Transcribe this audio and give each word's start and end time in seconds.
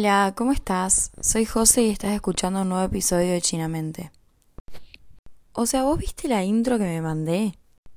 Hola, 0.00 0.32
¿cómo 0.34 0.52
estás? 0.52 1.10
Soy 1.20 1.44
José 1.44 1.82
y 1.82 1.90
estás 1.90 2.12
escuchando 2.12 2.62
un 2.62 2.70
nuevo 2.70 2.82
episodio 2.82 3.32
de 3.32 3.42
Chinamente. 3.42 4.10
O 5.52 5.66
sea, 5.66 5.82
¿vos 5.82 5.98
viste 5.98 6.26
la 6.26 6.42
intro 6.42 6.78
que 6.78 6.84
me 6.84 7.02
mandé? 7.02 7.52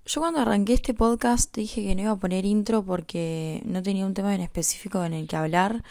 Yo 0.05 0.19
cuando 0.19 0.41
arranqué 0.41 0.73
este 0.73 0.93
podcast 0.93 1.55
dije 1.55 1.81
que 1.81 1.95
no 1.95 2.01
iba 2.01 2.11
a 2.11 2.17
poner 2.17 2.43
intro 2.43 2.83
porque 2.83 3.61
no 3.63 3.81
tenía 3.81 4.05
un 4.05 4.13
tema 4.13 4.35
en 4.35 4.41
específico 4.41 5.01
en 5.05 5.13
el 5.13 5.29
que 5.29 5.37
hablar, 5.37 5.81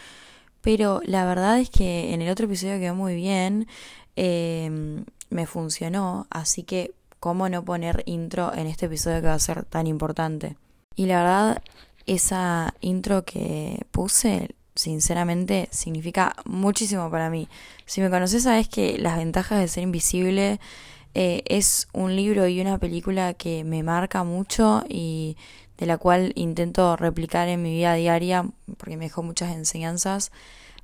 pero 0.61 1.01
la 1.03 1.25
verdad 1.25 1.59
es 1.59 1.71
que 1.71 2.13
en 2.13 2.21
el 2.21 2.29
otro 2.29 2.45
episodio 2.45 2.77
quedó 2.77 2.93
muy 2.93 3.15
bien, 3.15 3.67
em, 4.15 5.05
me 5.31 5.47
funcionó, 5.47 6.27
así 6.29 6.61
que 6.61 6.93
¿cómo 7.19 7.49
no 7.49 7.65
poner 7.65 8.03
intro 8.05 8.53
en 8.53 8.67
este 8.67 8.85
episodio 8.85 9.19
que 9.19 9.29
va 9.29 9.33
a 9.33 9.39
ser 9.39 9.65
tan 9.65 9.87
importante? 9.87 10.57
Y 10.95 11.07
la 11.07 11.23
verdad, 11.23 11.63
esa 12.05 12.75
intro 12.81 13.25
que 13.25 13.87
puse 13.89 14.53
sinceramente 14.75 15.69
significa 15.71 16.35
muchísimo 16.45 17.09
para 17.09 17.29
mí. 17.29 17.47
Si 17.85 18.01
me 18.01 18.09
conoces 18.09 18.43
sabes 18.43 18.67
que 18.67 18.97
Las 18.97 19.17
ventajas 19.17 19.59
de 19.59 19.67
ser 19.67 19.83
invisible 19.83 20.59
eh, 21.13 21.43
es 21.45 21.87
un 21.93 22.15
libro 22.15 22.47
y 22.47 22.59
una 22.59 22.79
película 22.79 23.33
que 23.33 23.63
me 23.63 23.83
marca 23.83 24.23
mucho 24.23 24.83
y 24.89 25.37
de 25.77 25.85
la 25.85 25.97
cual 25.97 26.31
intento 26.35 26.95
replicar 26.95 27.47
en 27.47 27.61
mi 27.61 27.71
vida 27.71 27.93
diaria 27.93 28.47
porque 28.77 28.97
me 28.97 29.05
dejó 29.05 29.23
muchas 29.23 29.55
enseñanzas. 29.55 30.31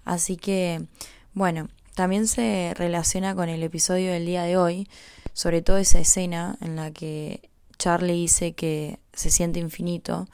Así 0.06 0.38
que, 0.38 0.86
bueno, 1.34 1.70
también 1.96 2.28
se 2.28 2.74
relaciona 2.76 3.36
con 3.36 3.50
el 3.50 3.64
episodio 3.64 4.12
del 4.12 4.26
día 4.26 4.44
de 4.44 4.58
hoy, 4.58 4.88
sobre 5.34 5.62
todo 5.62 5.78
esa 5.78 6.00
escena 6.00 6.58
en 6.62 6.76
la 6.76 6.92
que 6.92 7.50
Charlie 7.78 8.14
dice 8.14 8.54
que 8.54 9.00
se 9.14 9.30
siente 9.30 9.60
infinito, 9.60 10.28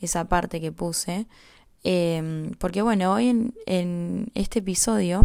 esa 0.00 0.28
parte 0.28 0.60
que 0.60 0.72
puse. 0.72 1.26
Em, 1.84 2.52
porque 2.58 2.82
bueno, 2.82 3.12
hoy 3.12 3.28
en, 3.28 3.54
en 3.66 4.30
este 4.34 4.58
episodio 4.58 5.22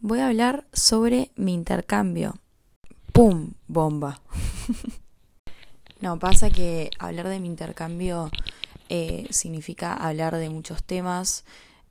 voy 0.00 0.20
a 0.20 0.28
hablar 0.28 0.66
sobre 0.72 1.30
mi 1.36 1.54
intercambio. 1.54 2.36
¡Pum! 3.12 3.52
Bomba. 3.68 4.20
no, 6.00 6.18
pasa 6.18 6.50
que 6.50 6.90
hablar 6.98 7.28
de 7.28 7.40
mi 7.40 7.48
intercambio 7.48 8.30
eh, 8.88 9.26
significa 9.30 9.94
hablar 9.94 10.36
de 10.36 10.50
muchos 10.50 10.82
temas, 10.82 11.44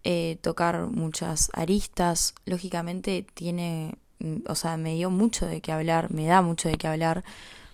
eh, 0.04 0.38
tocar 0.42 0.88
muchas 0.88 1.50
aristas. 1.54 2.36
Lógicamente 2.46 3.26
tiene, 3.34 3.96
mm, 4.20 4.42
o 4.48 4.56
sea, 4.56 4.78
me 4.78 4.96
dio 4.96 5.10
mucho 5.10 5.48
de 5.48 5.62
qué 5.62 5.72
hablar, 5.72 6.12
me 6.12 6.26
da 6.26 6.42
mucho 6.42 6.70
de 6.70 6.76
qué 6.78 6.88
hablar, 6.88 7.24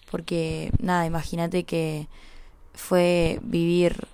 porque 0.10 0.72
nada, 0.80 1.06
imagínate 1.06 1.64
que 1.66 2.08
fue 2.74 3.40
vivir 3.44 4.08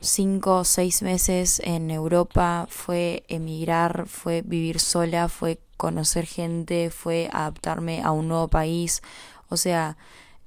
cinco 0.00 0.58
o 0.58 0.64
seis 0.64 1.02
meses 1.02 1.60
en 1.64 1.90
Europa, 1.90 2.66
fue 2.70 3.24
emigrar, 3.28 4.06
fue 4.06 4.42
vivir 4.42 4.80
sola, 4.80 5.28
fue 5.28 5.58
conocer 5.76 6.26
gente, 6.26 6.90
fue 6.90 7.28
adaptarme 7.32 8.02
a 8.02 8.10
un 8.10 8.28
nuevo 8.28 8.48
país, 8.48 9.02
o 9.48 9.56
sea, 9.56 9.96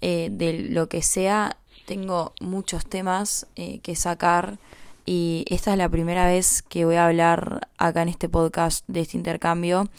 eh, 0.02 0.30
de 0.32 0.54
lo 0.70 0.90
que 0.90 1.02
sea, 1.02 1.58
tengo 1.86 2.34
muchos 2.42 2.86
temas 2.86 3.48
eh, 3.56 3.80
que 3.80 3.96
sacar 3.96 4.58
y 5.06 5.46
esta 5.50 5.72
es 5.72 5.78
la 5.78 5.90
primera 5.90 6.26
vez 6.26 6.62
que 6.62 6.86
voy 6.86 6.96
a 6.96 7.08
hablar 7.08 7.68
acá 7.78 8.02
en 8.04 8.10
este 8.10 8.30
podcast 8.30 8.86
de 8.88 9.02
este 9.02 9.18
intercambio 9.18 9.90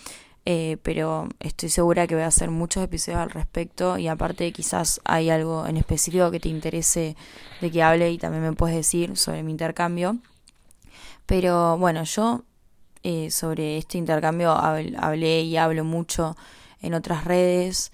eh, 0.47 0.77
pero 0.82 1.28
estoy 1.41 1.71
segura 1.71 2.06
que 2.06 2.15
voy 2.15 2.25
a 2.25 2.27
hacer 2.27 2.50
muchos 2.50 2.82
episodios 2.82 3.21
al 3.22 3.31
respecto 3.31 3.97
y 3.97 4.09
aparte 4.09 4.53
quizás 4.53 5.00
hay 5.05 5.31
algo 5.31 5.66
en 5.66 5.78
específico 5.78 6.31
que 6.31 6.38
te 6.41 6.50
interese 6.50 7.16
de 7.62 7.71
que 7.71 7.82
hable 7.82 8.10
y 8.10 8.19
también 8.19 8.43
me 8.43 8.53
puedes 8.53 8.77
decir 8.77 9.16
sobre 9.16 9.43
mi 9.43 9.53
intercambio. 9.53 10.19
Pero 11.27 11.78
bueno, 11.78 12.04
yo 12.04 12.43
eh, 13.03 13.31
sobre 13.31 13.78
este 13.78 13.97
intercambio 13.99 14.53
hablé 14.53 15.43
y 15.43 15.56
hablo 15.56 15.84
mucho 15.84 16.37
en 16.83 16.93
otras 16.93 17.25
redes, 17.25 17.93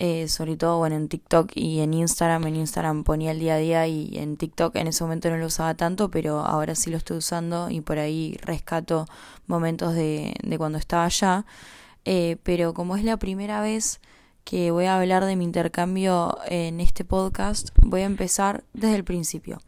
eh, 0.00 0.26
sobre 0.26 0.56
todo 0.56 0.78
bueno 0.78 0.96
en 0.96 1.08
TikTok 1.08 1.52
y 1.54 1.78
en 1.80 1.94
Instagram. 1.94 2.48
En 2.48 2.56
Instagram 2.56 3.04
ponía 3.04 3.30
el 3.30 3.38
día 3.38 3.54
a 3.54 3.58
día 3.58 3.86
y 3.86 4.18
en 4.18 4.36
TikTok 4.36 4.74
en 4.74 4.88
ese 4.88 5.04
momento 5.04 5.30
no 5.30 5.36
lo 5.36 5.46
usaba 5.46 5.74
tanto, 5.74 6.10
pero 6.10 6.40
ahora 6.40 6.74
sí 6.74 6.90
lo 6.90 6.96
estoy 6.96 7.18
usando 7.18 7.70
y 7.70 7.80
por 7.80 7.98
ahí 8.00 8.36
rescato 8.42 9.06
momentos 9.46 9.94
de, 9.94 10.34
de 10.42 10.58
cuando 10.58 10.78
estaba 10.78 11.04
allá. 11.04 11.46
Eh, 12.04 12.36
pero 12.42 12.74
como 12.74 12.96
es 12.96 13.04
la 13.04 13.16
primera 13.16 13.60
vez 13.60 14.00
que 14.44 14.70
voy 14.70 14.84
a 14.84 14.98
hablar 14.98 15.24
de 15.24 15.36
mi 15.36 15.44
intercambio 15.44 16.38
en 16.46 16.80
este 16.80 17.04
podcast, 17.04 17.70
voy 17.80 18.02
a 18.02 18.06
empezar 18.06 18.64
desde 18.74 18.96
el 18.96 19.04
principio. 19.04 19.60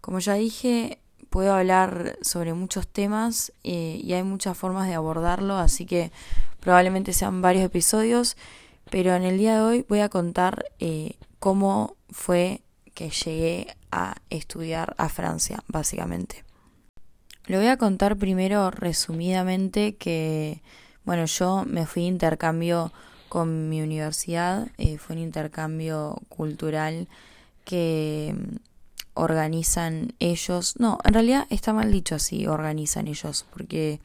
Como 0.00 0.20
ya 0.20 0.34
dije, 0.34 0.98
puedo 1.28 1.54
hablar 1.54 2.18
sobre 2.22 2.54
muchos 2.54 2.86
temas 2.86 3.52
eh, 3.64 4.00
y 4.02 4.12
hay 4.12 4.22
muchas 4.22 4.56
formas 4.56 4.86
de 4.86 4.94
abordarlo, 4.94 5.56
así 5.56 5.86
que 5.86 6.12
probablemente 6.60 7.12
sean 7.12 7.42
varios 7.42 7.64
episodios, 7.64 8.36
pero 8.90 9.14
en 9.14 9.24
el 9.24 9.38
día 9.38 9.56
de 9.56 9.62
hoy 9.62 9.86
voy 9.88 10.00
a 10.00 10.08
contar 10.08 10.66
eh, 10.78 11.16
cómo 11.40 11.96
fue 12.10 12.62
que 12.94 13.10
llegué 13.10 13.74
a 13.90 14.16
estudiar 14.30 14.94
a 14.98 15.08
Francia, 15.08 15.64
básicamente. 15.66 16.44
Lo 17.46 17.58
voy 17.58 17.68
a 17.68 17.76
contar 17.76 18.16
primero 18.16 18.70
resumidamente 18.70 19.96
que 19.96 20.62
bueno, 21.04 21.24
yo 21.26 21.64
me 21.66 21.86
fui 21.86 22.04
a 22.04 22.08
intercambio 22.08 22.92
con 23.28 23.68
mi 23.68 23.80
universidad, 23.80 24.68
eh, 24.76 24.98
fue 24.98 25.16
un 25.16 25.22
intercambio 25.22 26.18
cultural 26.28 27.08
que 27.64 28.34
mm, 28.36 28.56
organizan 29.14 30.12
ellos. 30.18 30.74
No, 30.78 30.98
en 31.04 31.14
realidad 31.14 31.46
está 31.50 31.72
mal 31.72 31.90
dicho 31.90 32.14
así, 32.16 32.46
organizan 32.46 33.08
ellos, 33.08 33.46
porque 33.50 34.00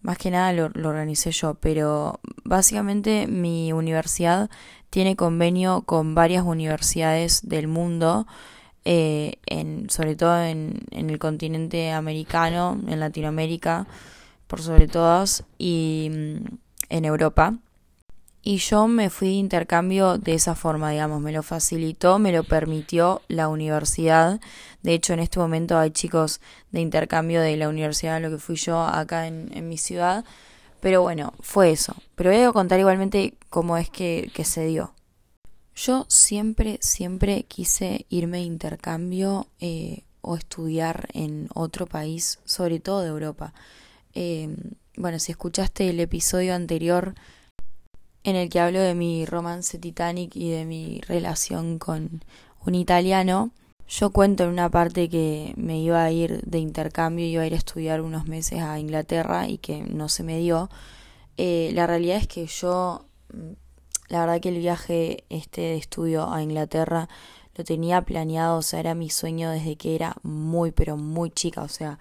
más 0.00 0.16
que 0.16 0.30
nada 0.30 0.52
lo, 0.52 0.68
lo, 0.70 0.90
organicé 0.90 1.32
yo, 1.32 1.54
pero 1.54 2.20
básicamente 2.44 3.26
mi 3.26 3.72
universidad 3.72 4.48
tiene 4.90 5.16
convenio 5.16 5.82
con 5.82 6.14
varias 6.14 6.44
universidades 6.44 7.40
del 7.48 7.66
mundo, 7.66 8.26
eh, 8.84 9.38
en, 9.46 9.90
sobre 9.90 10.16
todo 10.16 10.40
en, 10.42 10.82
en 10.90 11.10
el 11.10 11.18
continente 11.18 11.92
americano, 11.92 12.80
en 12.86 13.00
Latinoamérica 13.00 13.86
por 14.52 14.60
sobre 14.60 14.86
todas, 14.86 15.44
y 15.56 16.10
mm, 16.10 16.44
en 16.90 17.04
Europa. 17.06 17.54
Y 18.42 18.58
yo 18.58 18.86
me 18.86 19.08
fui 19.08 19.28
de 19.28 19.34
intercambio 19.34 20.18
de 20.18 20.34
esa 20.34 20.54
forma, 20.54 20.90
digamos, 20.90 21.22
me 21.22 21.32
lo 21.32 21.42
facilitó, 21.42 22.18
me 22.18 22.32
lo 22.32 22.44
permitió 22.44 23.22
la 23.28 23.48
universidad. 23.48 24.42
De 24.82 24.92
hecho, 24.92 25.14
en 25.14 25.20
este 25.20 25.38
momento 25.38 25.78
hay 25.78 25.90
chicos 25.90 26.42
de 26.70 26.82
intercambio 26.82 27.40
de 27.40 27.56
la 27.56 27.70
universidad, 27.70 28.20
lo 28.20 28.28
que 28.28 28.36
fui 28.36 28.56
yo 28.56 28.82
acá 28.82 29.26
en, 29.26 29.68
mi 29.70 29.78
ciudad. 29.78 30.22
Pero 30.80 31.00
bueno, 31.00 31.32
fue 31.40 31.70
eso. 31.70 31.96
Pero 32.14 32.28
voy 32.30 32.42
a 32.42 32.52
contar 32.52 32.78
igualmente 32.78 33.38
cómo 33.48 33.78
es 33.78 33.88
que, 33.88 34.30
que 34.34 34.44
se 34.44 34.66
dio. 34.66 34.92
Yo 35.74 36.04
siempre, 36.10 36.78
siempre 36.82 37.44
quise 37.44 38.04
irme 38.10 38.36
de 38.36 38.44
intercambio 38.44 39.46
eh, 39.60 40.02
o 40.20 40.36
estudiar 40.36 41.08
en 41.14 41.48
otro 41.54 41.86
país, 41.86 42.38
sobre 42.44 42.80
todo 42.80 43.00
de 43.00 43.08
Europa. 43.08 43.54
Eh, 44.14 44.54
bueno, 44.96 45.18
si 45.18 45.32
escuchaste 45.32 45.88
el 45.88 46.00
episodio 46.00 46.54
anterior 46.54 47.14
en 48.24 48.36
el 48.36 48.48
que 48.48 48.60
hablo 48.60 48.80
de 48.80 48.94
mi 48.94 49.26
romance 49.26 49.78
Titanic 49.78 50.36
y 50.36 50.50
de 50.50 50.64
mi 50.64 51.00
relación 51.06 51.78
con 51.78 52.22
un 52.64 52.74
italiano, 52.74 53.52
yo 53.88 54.10
cuento 54.10 54.44
en 54.44 54.50
una 54.50 54.70
parte 54.70 55.08
que 55.08 55.52
me 55.56 55.80
iba 55.80 56.02
a 56.02 56.10
ir 56.10 56.40
de 56.42 56.58
intercambio, 56.58 57.26
iba 57.26 57.42
a 57.42 57.46
ir 57.46 57.54
a 57.54 57.58
estudiar 57.58 58.00
unos 58.00 58.26
meses 58.26 58.60
a 58.60 58.78
Inglaterra 58.78 59.48
y 59.48 59.58
que 59.58 59.82
no 59.82 60.08
se 60.08 60.22
me 60.22 60.38
dio. 60.38 60.70
Eh, 61.36 61.72
la 61.74 61.86
realidad 61.86 62.16
es 62.16 62.26
que 62.26 62.46
yo, 62.46 63.06
la 64.08 64.20
verdad 64.20 64.40
que 64.40 64.50
el 64.50 64.58
viaje 64.58 65.24
este 65.28 65.62
de 65.62 65.76
estudio 65.76 66.32
a 66.32 66.42
Inglaterra 66.42 67.08
lo 67.54 67.64
tenía 67.64 68.02
planeado, 68.02 68.58
o 68.58 68.62
sea, 68.62 68.80
era 68.80 68.94
mi 68.94 69.10
sueño 69.10 69.50
desde 69.50 69.76
que 69.76 69.94
era 69.94 70.16
muy, 70.22 70.70
pero 70.70 70.96
muy 70.96 71.30
chica, 71.30 71.62
o 71.62 71.68
sea, 71.68 71.98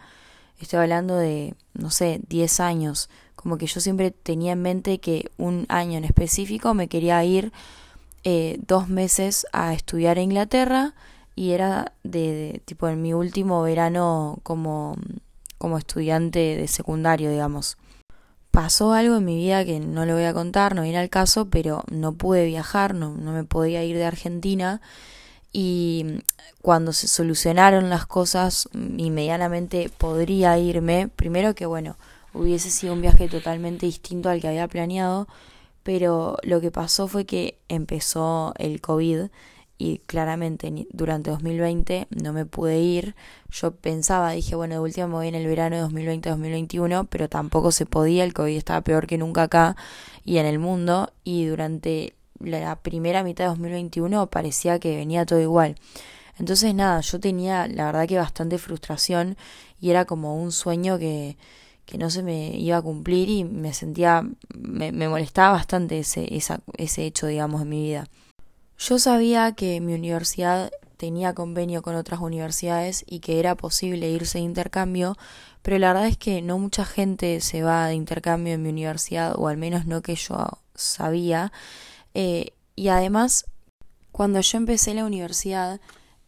estoy 0.65 0.79
hablando 0.79 1.15
de, 1.15 1.55
no 1.73 1.89
sé, 1.89 2.21
10 2.27 2.59
años, 2.59 3.09
como 3.35 3.57
que 3.57 3.67
yo 3.67 3.79
siempre 3.79 4.11
tenía 4.11 4.53
en 4.53 4.61
mente 4.61 4.99
que 4.99 5.31
un 5.37 5.65
año 5.69 5.97
en 5.97 6.03
específico 6.03 6.73
me 6.73 6.87
quería 6.87 7.23
ir 7.23 7.51
eh, 8.23 8.59
dos 8.67 8.87
meses 8.87 9.47
a 9.51 9.73
estudiar 9.73 10.17
a 10.17 10.21
Inglaterra 10.21 10.93
y 11.35 11.51
era 11.51 11.93
de, 12.03 12.61
tipo 12.65 12.87
en 12.87 13.01
mi 13.01 13.13
último 13.13 13.63
verano 13.63 14.37
como, 14.43 14.95
como 15.57 15.77
estudiante 15.79 16.55
de 16.55 16.67
secundario, 16.67 17.31
digamos. 17.31 17.77
Pasó 18.51 18.93
algo 18.93 19.15
en 19.15 19.25
mi 19.25 19.37
vida 19.37 19.65
que 19.65 19.79
no 19.79 20.05
lo 20.05 20.13
voy 20.13 20.25
a 20.25 20.33
contar, 20.33 20.75
no 20.75 20.83
viene 20.83 20.99
al 20.99 21.09
caso, 21.09 21.49
pero 21.49 21.83
no 21.89 22.13
pude 22.13 22.45
viajar, 22.45 22.93
no, 22.93 23.15
no 23.15 23.31
me 23.31 23.43
podía 23.43 23.83
ir 23.83 23.95
de 23.95 24.05
Argentina 24.05 24.81
y 25.51 26.23
cuando 26.61 26.93
se 26.93 27.07
solucionaron 27.07 27.89
las 27.89 28.05
cosas 28.05 28.69
inmediatamente 28.73 29.89
podría 29.97 30.57
irme. 30.57 31.09
Primero 31.09 31.55
que 31.55 31.65
bueno, 31.65 31.97
hubiese 32.33 32.69
sido 32.69 32.93
un 32.93 33.01
viaje 33.01 33.27
totalmente 33.27 33.85
distinto 33.85 34.29
al 34.29 34.41
que 34.41 34.47
había 34.47 34.67
planeado, 34.67 35.27
pero 35.83 36.37
lo 36.43 36.61
que 36.61 36.71
pasó 36.71 37.07
fue 37.07 37.25
que 37.25 37.57
empezó 37.67 38.53
el 38.57 38.81
COVID 38.81 39.27
y 39.77 39.97
claramente 40.05 40.87
durante 40.91 41.31
2020 41.31 42.07
no 42.11 42.33
me 42.33 42.45
pude 42.45 42.79
ir. 42.79 43.15
Yo 43.49 43.71
pensaba, 43.71 44.31
dije, 44.31 44.55
bueno, 44.55 44.75
de 44.75 44.79
última 44.79 45.07
me 45.07 45.13
voy 45.13 45.27
en 45.27 45.35
el 45.35 45.47
verano 45.47 45.75
de 45.75 45.83
2020-2021, 45.83 47.07
pero 47.09 47.29
tampoco 47.29 47.71
se 47.71 47.87
podía, 47.87 48.23
el 48.23 48.33
COVID 48.33 48.55
estaba 48.55 48.81
peor 48.81 49.07
que 49.07 49.17
nunca 49.17 49.43
acá 49.43 49.75
y 50.23 50.37
en 50.37 50.45
el 50.45 50.59
mundo 50.59 51.11
y 51.23 51.45
durante 51.45 52.13
la 52.43 52.75
primera 52.77 53.23
mitad 53.23 53.45
de 53.45 53.49
2021 53.49 54.27
parecía 54.27 54.79
que 54.79 54.95
venía 54.95 55.25
todo 55.25 55.39
igual. 55.39 55.75
Entonces 56.37 56.73
nada, 56.73 57.01
yo 57.01 57.19
tenía 57.19 57.67
la 57.67 57.85
verdad 57.85 58.07
que 58.07 58.17
bastante 58.17 58.57
frustración 58.57 59.37
y 59.79 59.89
era 59.89 60.05
como 60.05 60.41
un 60.41 60.51
sueño 60.51 60.97
que, 60.97 61.37
que 61.85 61.97
no 61.97 62.09
se 62.09 62.23
me 62.23 62.57
iba 62.57 62.77
a 62.77 62.81
cumplir 62.81 63.29
y 63.29 63.43
me 63.43 63.73
sentía, 63.73 64.27
me, 64.55 64.91
me 64.91 65.09
molestaba 65.09 65.51
bastante 65.53 65.99
ese, 65.99 66.35
esa, 66.35 66.61
ese 66.77 67.05
hecho, 67.05 67.27
digamos, 67.27 67.61
en 67.61 67.69
mi 67.69 67.83
vida. 67.83 68.07
Yo 68.77 68.97
sabía 68.97 69.51
que 69.51 69.79
mi 69.81 69.93
universidad 69.93 70.71
tenía 70.97 71.33
convenio 71.33 71.81
con 71.81 71.95
otras 71.95 72.19
universidades 72.19 73.03
y 73.07 73.19
que 73.19 73.39
era 73.39 73.55
posible 73.55 74.09
irse 74.09 74.37
de 74.37 74.43
intercambio, 74.43 75.17
pero 75.61 75.79
la 75.79 75.93
verdad 75.93 76.07
es 76.07 76.17
que 76.17 76.41
no 76.41 76.57
mucha 76.59 76.85
gente 76.85 77.41
se 77.41 77.63
va 77.63 77.87
de 77.87 77.95
intercambio 77.95 78.53
en 78.53 78.63
mi 78.63 78.69
universidad, 78.69 79.33
o 79.35 79.47
al 79.47 79.57
menos 79.57 79.85
no 79.85 80.01
que 80.01 80.15
yo 80.15 80.47
sabía. 80.75 81.51
Eh, 82.13 82.53
y 82.75 82.87
además, 82.89 83.45
cuando 84.11 84.41
yo 84.41 84.57
empecé 84.57 84.93
la 84.93 85.05
universidad, 85.05 85.79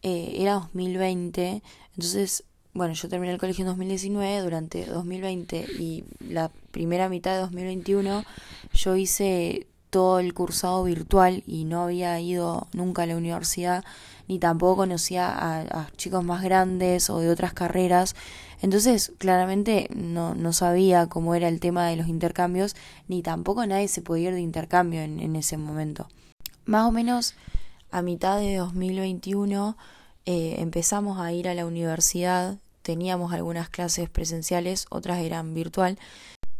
eh, 0.02 0.36
era 0.38 0.54
2020, 0.54 1.62
entonces, 1.96 2.44
bueno, 2.72 2.94
yo 2.94 3.08
terminé 3.08 3.32
el 3.32 3.38
colegio 3.38 3.62
en 3.62 3.68
2019, 3.68 4.40
durante 4.40 4.86
2020 4.86 5.66
y 5.78 6.04
la 6.20 6.50
primera 6.70 7.08
mitad 7.08 7.34
de 7.34 7.40
2021 7.40 8.24
yo 8.72 8.96
hice 8.96 9.66
todo 9.90 10.18
el 10.18 10.34
cursado 10.34 10.82
virtual 10.82 11.44
y 11.46 11.64
no 11.64 11.84
había 11.84 12.18
ido 12.18 12.66
nunca 12.72 13.04
a 13.04 13.06
la 13.06 13.16
universidad 13.16 13.84
ni 14.28 14.38
tampoco 14.38 14.76
conocía 14.76 15.28
a, 15.28 15.90
chicos 15.96 16.24
más 16.24 16.42
grandes 16.42 17.10
o 17.10 17.18
de 17.18 17.30
otras 17.30 17.52
carreras. 17.52 18.14
Entonces, 18.62 19.12
claramente 19.18 19.88
no, 19.94 20.34
no 20.34 20.52
sabía 20.52 21.06
cómo 21.08 21.34
era 21.34 21.48
el 21.48 21.60
tema 21.60 21.86
de 21.86 21.96
los 21.96 22.08
intercambios, 22.08 22.74
ni 23.08 23.22
tampoco 23.22 23.66
nadie 23.66 23.88
se 23.88 24.02
podía 24.02 24.28
ir 24.30 24.34
de 24.34 24.40
intercambio 24.40 25.02
en, 25.02 25.20
en 25.20 25.36
ese 25.36 25.56
momento. 25.56 26.08
Más 26.64 26.86
o 26.86 26.92
menos 26.92 27.34
a 27.90 28.02
mitad 28.02 28.38
de 28.38 28.56
2021 28.56 29.76
eh, 30.26 30.56
empezamos 30.58 31.18
a 31.20 31.32
ir 31.32 31.48
a 31.48 31.54
la 31.54 31.66
universidad, 31.66 32.56
teníamos 32.82 33.32
algunas 33.32 33.68
clases 33.68 34.08
presenciales, 34.08 34.86
otras 34.90 35.18
eran 35.20 35.54
virtual, 35.54 35.98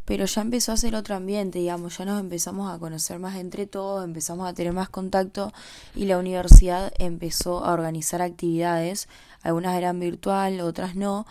pero 0.05 0.27
ya 0.27 0.43
empezó 0.43 0.73
a 0.73 0.77
ser 0.77 0.95
otro 0.95 1.17
ambiente, 1.17 1.59
digamos, 1.59 1.99
ya 1.99 2.05
nos 2.05 2.21
empezamos 2.21 2.73
a 2.73 2.79
conocer 2.79 3.19
más 3.19 3.37
entre 3.37 3.67
todos, 3.67 4.05
empezamos 4.05 4.49
a 4.49 4.53
tener 4.53 4.73
más 4.73 4.89
contacto 4.89 5.53
y 5.95 6.05
la 6.05 6.19
universidad 6.19 6.93
empezó 6.99 7.65
a 7.65 7.73
organizar 7.73 8.21
actividades, 8.21 9.09
algunas 9.43 9.77
eran 9.77 10.01
virtual, 10.01 10.61
otras 10.61 10.95
no, 10.95 11.27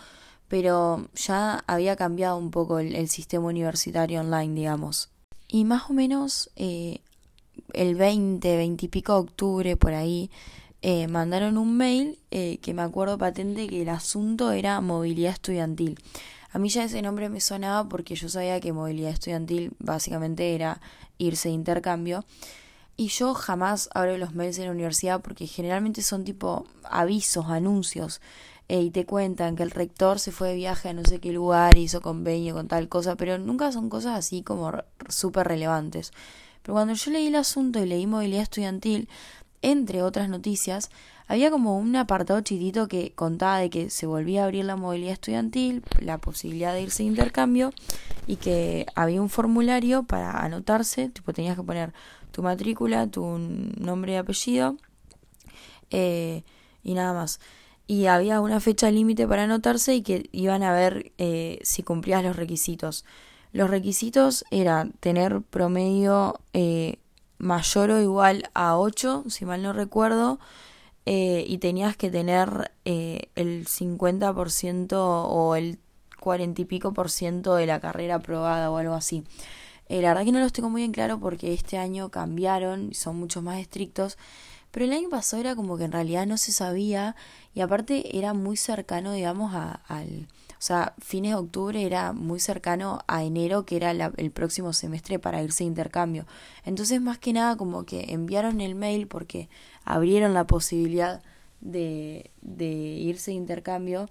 pero 0.48 1.08
ya 1.16 1.64
había 1.68 1.96
cambiado 1.96 2.38
un 2.38 2.52
poco 2.52 2.80
el, 2.80 3.10
sistema 3.10 3.48
universitario 3.48 4.22
online, 4.22 4.54
digamos. 4.54 5.10
Y 5.48 5.66
más 5.66 5.90
o 5.90 5.94
menos 5.94 6.50
eh, 6.56 7.00
el 7.74 7.96
20, 7.96 8.58
20 8.58 8.86
y 8.86 8.90
pico 8.90 9.14
de 9.14 9.19
octubre, 9.19 9.78
por 9.78 9.94
ahí, 9.94 10.30
eh, 10.81 11.08
mandaron 11.08 11.58
un 11.58 11.78
mail 11.78 12.19
eh, 12.30 12.58
que 12.62 12.74
me 12.74 12.81
acuerdo 12.81 13.18
patente 13.18 13.68
que 13.68 13.84
el 13.84 13.90
asunto 13.90 14.52
era 14.52 14.81
movilidad 14.81 15.31
estudiantil. 15.31 15.98
A 16.54 16.60
mí 16.60 16.70
ya 16.70 16.84
ese 16.84 17.02
nombre 17.02 17.30
me 17.30 17.42
sonaba 17.42 17.90
porque 17.90 18.16
yo 18.16 18.30
sabía 18.30 18.60
que 18.60 18.74
movilidad 18.74 19.10
estudiantil 19.10 19.74
básicamente 19.80 20.54
era 20.54 20.80
irse 21.18 21.50
de 21.50 21.56
intercambio. 21.56 22.24
Y 22.96 23.08
yo 23.08 23.34
jamás 23.34 23.90
abro 23.96 24.20
los 24.20 24.36
mails 24.36 24.58
de 24.58 24.66
la 24.66 24.72
universidad 24.72 25.22
porque 25.22 25.48
generalmente 25.48 26.04
son 26.04 26.24
tipo 26.24 26.68
avisos, 26.84 27.48
anuncios. 27.48 28.22
Eh, 28.70 28.82
y 28.82 28.92
te 28.92 29.06
cuentan 29.06 29.56
que 29.56 29.64
el 29.64 29.72
rector 29.72 30.20
se 30.20 30.32
fue 30.32 30.50
de 30.50 30.56
viaje 30.56 30.90
a 30.90 30.94
no 30.94 31.04
sé 31.04 31.20
qué 31.20 31.32
lugar, 31.32 31.76
hizo 31.76 32.02
convenio 32.02 32.54
con 32.54 32.68
tal 32.68 32.88
cosa, 32.88 33.16
pero 33.16 33.40
nunca 33.40 33.72
son 33.72 33.90
cosas 33.90 34.18
así 34.18 34.44
como 34.44 34.72
súper 35.10 35.48
relevantes. 35.48 36.12
Pero 36.62 36.76
cuando 36.76 36.94
yo 36.94 37.12
leí 37.12 37.28
el 37.28 37.36
asunto 37.36 37.80
y 37.80 37.88
leí 37.88 38.06
movilidad 38.06 38.44
estudiantil, 38.44 39.10
entre 39.64 40.04
otras 40.04 40.30
noticias, 40.30 40.92
había 41.28 41.50
como 41.52 41.78
un 41.78 41.96
apartado 41.96 42.42
chitito 42.42 42.88
que 42.88 43.14
contaba 43.14 43.60
de 43.60 43.70
que 43.70 43.90
se 43.90 44.06
volvía 44.06 44.42
a 44.42 44.46
abrir 44.46 44.66
la 44.66 44.75
movilidad 44.75 45.14
estudiantil, 45.14 45.84
la 46.00 46.18
posibilidad 46.18 46.74
de 46.74 46.81
irse 46.81 47.04
de 47.04 47.10
intercambio 47.10 47.72
y 48.28 48.36
que 48.38 48.86
había 48.96 49.22
un 49.22 49.30
formulario 49.30 50.04
para 50.04 50.31
anotarse, 50.31 51.10
tipo 51.10 51.34
tenías 51.34 51.56
que 51.56 51.64
poner 51.64 51.94
tu 52.31 52.44
matrícula, 52.44 53.08
tu 53.08 53.38
nombre 53.38 54.14
y 54.14 54.16
apellido 54.16 54.78
eh, 55.92 56.44
y 56.84 56.94
nada 56.94 57.14
más. 57.14 57.40
Y 57.86 58.08
había 58.08 58.40
una 58.40 58.60
fecha 58.60 58.90
límite 58.92 59.28
para 59.28 59.44
anotarse 59.44 59.94
y 59.96 60.02
que 60.02 60.30
iban 60.31 60.64
a 60.64 60.74
ver 60.74 61.12
eh, 61.18 61.60
si 61.64 61.84
cumplías 61.84 62.24
los 62.24 62.36
requisitos. 62.36 63.06
Los 63.52 63.69
requisitos 63.69 64.46
eran 64.52 64.94
tener 64.94 65.42
promedio 65.42 66.40
eh, 66.54 66.98
mayor 67.38 67.92
o 67.92 68.02
igual 68.02 68.50
a 68.54 68.78
8, 68.78 69.26
si 69.30 69.46
mal 69.46 69.62
no 69.62 69.74
recuerdo, 69.74 70.40
eh, 71.06 71.44
y 71.48 71.58
tenías 71.58 71.98
que 71.98 72.10
tener 72.10 72.72
eh, 72.86 73.30
el 73.36 73.66
50% 73.68 74.94
o 74.98 75.56
el 75.56 75.80
40 76.20 76.62
y 76.62 76.66
pico 76.66 76.94
por 76.94 77.12
ciento 77.12 77.56
de 77.56 77.66
la 77.66 77.80
carrera 77.80 78.16
aprobada 78.16 78.72
o 78.72 78.78
algo 78.78 78.94
así. 78.94 79.24
Eh, 79.90 80.02
la 80.02 80.10
verdad 80.10 80.24
que 80.26 80.32
no 80.32 80.40
los 80.40 80.54
tengo 80.54 80.70
muy 80.70 80.84
en 80.84 80.94
claro 80.94 81.20
porque 81.20 81.54
este 81.54 81.78
año 81.78 82.10
cambiaron 82.10 82.94
son 82.94 83.18
mucho 83.18 83.42
más 83.42 83.60
estrictos, 83.60 84.18
pero 84.72 84.86
el 84.86 84.94
año 84.94 85.10
pasado 85.10 85.42
era 85.42 85.56
como 85.56 85.78
que 85.78 85.84
en 85.84 85.92
realidad 85.92 86.26
no 86.26 86.38
se 86.38 86.52
sabía 86.54 87.16
y 87.54 87.62
aparte 87.62 88.18
era 88.18 88.34
muy 88.34 88.56
cercano, 88.58 89.12
digamos, 89.12 89.54
a, 89.54 89.82
al 89.88 90.28
sea, 90.65 90.94
fines 91.00 91.31
de 91.31 91.36
octubre 91.36 91.83
era 91.83 92.13
muy 92.13 92.39
cercano 92.39 93.00
a 93.07 93.24
enero, 93.24 93.65
que 93.65 93.75
era 93.75 93.92
el 93.92 94.31
próximo 94.31 94.71
semestre 94.71 95.19
para 95.19 95.44
irse 95.44 95.65
de 95.65 95.68
intercambio. 95.68 96.25
Entonces, 96.63 97.01
más 97.01 97.18
que 97.18 97.33
nada, 97.33 97.57
como 97.57 97.86
que 97.86 98.13
enviaron 98.13 98.62
el 98.62 98.75
mail 98.75 99.07
porque 99.07 99.50
abrieron 99.83 100.33
la 100.33 100.47
posibilidad 100.47 101.21
de, 101.59 102.31
de 102.42 102.68
irse 102.68 103.31
de 103.31 103.38
intercambio, 103.38 104.09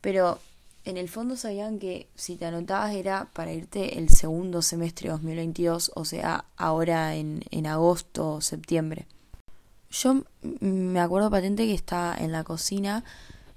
pero 0.00 0.40
en 0.84 0.96
el 0.96 1.08
fondo 1.08 1.36
sabían 1.36 1.78
que 1.78 2.08
si 2.14 2.36
te 2.36 2.46
anotabas 2.46 2.94
era 2.94 3.28
para 3.32 3.52
irte 3.52 3.98
el 3.98 4.08
segundo 4.08 4.62
semestre 4.62 5.08
de 5.08 5.12
2022, 5.12 5.92
o 5.94 6.04
sea, 6.04 6.44
ahora 6.56 7.14
en, 7.14 7.44
en 7.50 7.66
agosto 7.66 8.32
o 8.32 8.40
septiembre. 8.40 9.06
Yo 9.90 10.24
me 10.60 10.98
acuerdo 10.98 11.30
patente 11.30 11.66
que 11.66 11.74
estaba 11.74 12.16
en 12.16 12.32
la 12.32 12.42
cocina 12.42 13.04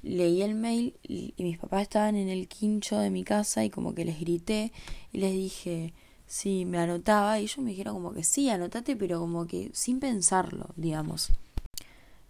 leí 0.03 0.41
el 0.41 0.55
mail 0.55 0.95
y, 1.03 1.33
mis 1.37 1.57
papás 1.57 1.83
estaban 1.83 2.15
en 2.15 2.29
el 2.29 2.47
quincho 2.47 2.97
de 2.97 3.09
mi 3.09 3.23
casa 3.23 3.63
y 3.63 3.69
como 3.69 3.93
que 3.93 4.05
les 4.05 4.19
grité 4.19 4.71
y 5.11 5.19
les 5.19 5.33
dije 5.33 5.93
si 6.27 6.65
me 6.65 6.77
anotaba 6.77 7.39
y 7.39 7.43
ellos 7.43 7.59
me 7.59 7.71
dijeron 7.71 7.95
como 7.95 8.13
que 8.13 8.23
sí, 8.23 8.49
anotate, 8.49 8.95
pero 8.95 9.19
como 9.19 9.47
que 9.47 9.71
sin 9.73 9.99
pensarlo, 9.99 10.69
digamos. 10.75 11.31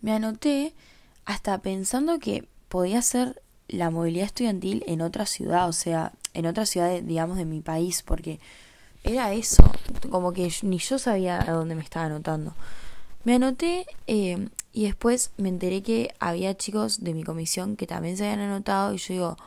Me 0.01 0.13
anoté 0.13 0.73
hasta 1.25 1.57
pensando 1.59 2.19
que 2.19 2.47
podía 2.69 3.01
ser 3.01 3.41
la 3.67 3.89
movilidad 3.89 4.27
estudiantil 4.27 4.83
en 4.87 5.01
otra 5.01 5.25
ciudad, 5.25 5.67
o 5.67 5.73
sea, 5.73 6.13
en 6.33 6.45
otra 6.45 6.65
ciudad, 6.65 7.01
digamos, 7.01 7.37
de 7.37 7.45
mi 7.45 7.61
país, 7.61 8.03
porque 8.03 8.39
era 9.03 9.33
eso, 9.33 9.63
como 10.09 10.31
que 10.31 10.51
ni 10.61 10.77
yo 10.77 10.99
sabía 10.99 11.41
a 11.41 11.51
dónde 11.51 11.75
me 11.75 11.83
estaba 11.83 12.05
anotando. 12.05 12.53
Me 13.23 13.35
anoté 13.35 13.85
eh, 14.07 14.49
y 14.71 14.85
después 14.85 15.31
me 15.37 15.49
enteré 15.49 15.83
que 15.83 16.13
había 16.19 16.55
chicos 16.55 17.03
de 17.03 17.13
mi 17.13 17.23
comisión 17.23 17.75
que 17.75 17.87
también 17.87 18.17
se 18.17 18.25
habían 18.25 18.39
anotado 18.39 18.93
y 18.93 18.97
yo 18.97 19.13
digo, 19.13 19.37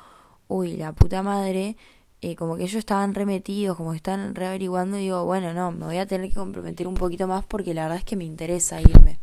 uy, 0.48 0.76
la 0.76 0.92
puta 0.92 1.22
madre, 1.22 1.76
eh, 2.20 2.36
como 2.36 2.56
que 2.56 2.64
ellos 2.64 2.76
estaban 2.76 3.14
remetidos, 3.14 3.76
como 3.76 3.92
que 3.92 3.96
están 3.96 4.34
reaveriguando 4.34 4.98
y 4.98 5.02
digo, 5.02 5.24
bueno, 5.24 5.54
no, 5.54 5.72
me 5.72 5.86
voy 5.86 5.96
a 5.96 6.06
tener 6.06 6.28
que 6.28 6.34
comprometer 6.34 6.86
un 6.86 6.94
poquito 6.94 7.26
más 7.26 7.44
porque 7.44 7.72
la 7.72 7.84
verdad 7.84 7.98
es 7.98 8.04
que 8.04 8.16
me 8.16 8.24
interesa 8.24 8.80
irme. 8.80 9.18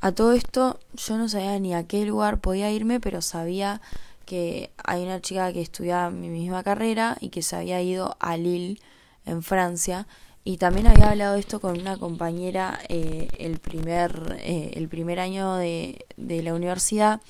A 0.00 0.10
todo 0.10 0.32
esto 0.32 0.80
yo 0.94 1.16
no 1.16 1.28
sabía 1.28 1.58
ni 1.60 1.74
a 1.74 1.86
qué 1.86 2.04
lugar 2.04 2.40
podía 2.40 2.72
irme, 2.72 2.98
pero 2.98 3.22
sabía 3.22 3.80
que 4.26 4.72
hay 4.82 5.04
una 5.04 5.20
chica 5.20 5.52
que 5.52 5.60
estudiaba 5.60 6.10
mi 6.10 6.28
misma 6.28 6.64
carrera 6.64 7.16
y 7.20 7.28
que 7.28 7.42
se 7.42 7.54
había 7.54 7.80
ido 7.82 8.16
a 8.18 8.36
Lille, 8.36 8.80
en 9.24 9.42
Francia, 9.44 10.08
y 10.44 10.56
también 10.56 10.88
había 10.88 11.10
hablado 11.10 11.36
esto 11.36 11.60
con 11.60 11.78
una 11.80 11.96
compañera 11.96 12.80
eh, 12.88 13.28
el, 13.38 13.58
primer, 13.60 14.38
eh, 14.40 14.72
el 14.74 14.88
primer 14.88 15.20
año 15.20 15.54
de, 15.54 16.04
de 16.16 16.42
la 16.42 16.54
universidad, 16.54 17.20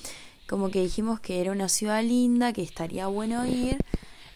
como 0.49 0.71
que 0.71 0.81
dijimos 0.81 1.21
que 1.21 1.41
era 1.41 1.53
una 1.53 1.69
ciudad 1.69 2.03
linda, 2.03 2.53
que 2.53 2.63
estaría 2.63 3.07
bueno 3.09 3.47
ir. 3.47 3.77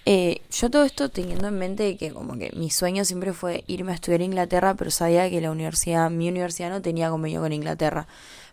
Eh, 0.05 0.43
yo 0.51 0.71
todo 0.71 0.85
esto 0.85 1.09
teniendo 1.09 1.49
en 1.49 1.59
mente 1.59 1.97
que 1.97 2.13
como 2.13 2.39
que 2.39 2.53
mi 2.55 2.71
sueño 2.71 3.05
siempre 3.05 3.33
fue 3.33 3.65
irme 3.67 3.93
a 3.93 3.95
estudiar 3.95 4.21
a 4.21 4.25
Inglaterra, 4.25 4.75
pero 4.75 4.91
sabía 4.91 5.29
que 5.31 5.41
la 5.41 5.51
universidad, 5.51 6.11
mi 6.11 6.29
universidad 6.29 6.71
no 6.71 6.83
tenía 6.83 7.11
convenio 7.11 7.41
con 7.41 7.53
Inglaterra. 7.53 8.07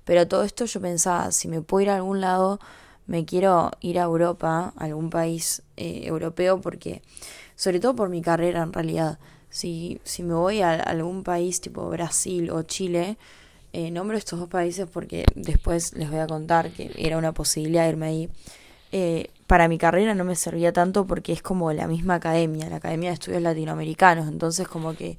Pero 0.05 0.27
todo 0.27 0.43
esto 0.43 0.65
yo 0.65 0.81
pensaba, 0.81 1.31
si 1.31 1.47
me 1.49 1.61
puedo 1.61 1.83
ir 1.83 1.89
a 1.89 1.97
algún 1.97 2.21
lado, 2.21 2.59
me 3.07 3.25
quiero 3.25 3.71
ir 3.81 3.99
a 3.99 4.03
Europa, 4.03 4.73
a 4.77 4.83
algún 4.85 5.09
país 5.09 5.61
europeo, 5.75 6.61
porque, 6.61 7.01
sobre 7.55 7.79
todo 7.79 7.95
por 7.95 8.09
mi 8.09 8.21
carrera 8.21 8.63
en 8.63 8.73
realidad, 8.73 9.19
si, 9.53 10.01
si 10.03 10.23
me 10.23 10.33
voy 10.33 10.61
a 10.61 10.73
algún 10.73 11.21
país 11.21 11.61
tipo 11.61 11.87
Brasil 11.87 12.49
o 12.49 12.63
Chile, 12.63 13.17
eh, 13.71 13.91
nombro 13.91 14.17
estos 14.17 14.39
dos 14.39 14.49
países 14.49 14.87
porque 14.91 15.25
después 15.35 15.93
les 15.93 16.09
voy 16.09 16.19
a 16.19 16.25
contar 16.25 16.71
que 16.71 16.91
era 16.97 17.19
una 17.19 17.33
posibilidad 17.33 17.87
irme 17.87 18.07
ahí. 18.07 18.29
Eh, 18.91 19.29
para 19.45 19.67
mi 19.67 19.77
carrera 19.77 20.15
no 20.15 20.23
me 20.23 20.35
servía 20.35 20.73
tanto 20.73 21.05
porque 21.05 21.33
es 21.33 21.43
como 21.43 21.71
la 21.71 21.87
misma 21.87 22.15
academia, 22.15 22.67
la 22.67 22.77
Academia 22.77 23.11
de 23.11 23.13
Estudios 23.13 23.43
Latinoamericanos, 23.43 24.27
entonces 24.27 24.67
como 24.67 24.95
que 24.95 25.17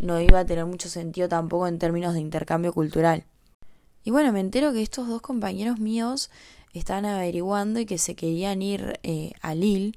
no 0.00 0.22
iba 0.22 0.40
a 0.40 0.46
tener 0.46 0.64
mucho 0.64 0.88
sentido 0.88 1.28
tampoco 1.28 1.66
en 1.66 1.78
términos 1.78 2.14
de 2.14 2.20
intercambio 2.20 2.72
cultural. 2.72 3.24
Y 4.04 4.10
bueno, 4.10 4.32
me 4.32 4.40
entero 4.40 4.72
que 4.72 4.80
estos 4.80 5.06
dos 5.06 5.20
compañeros 5.20 5.78
míos 5.78 6.30
estaban 6.72 7.04
averiguando 7.04 7.78
y 7.78 7.84
que 7.84 7.98
se 7.98 8.14
querían 8.14 8.62
ir 8.62 8.98
eh, 9.02 9.32
a 9.42 9.54
Lille, 9.54 9.92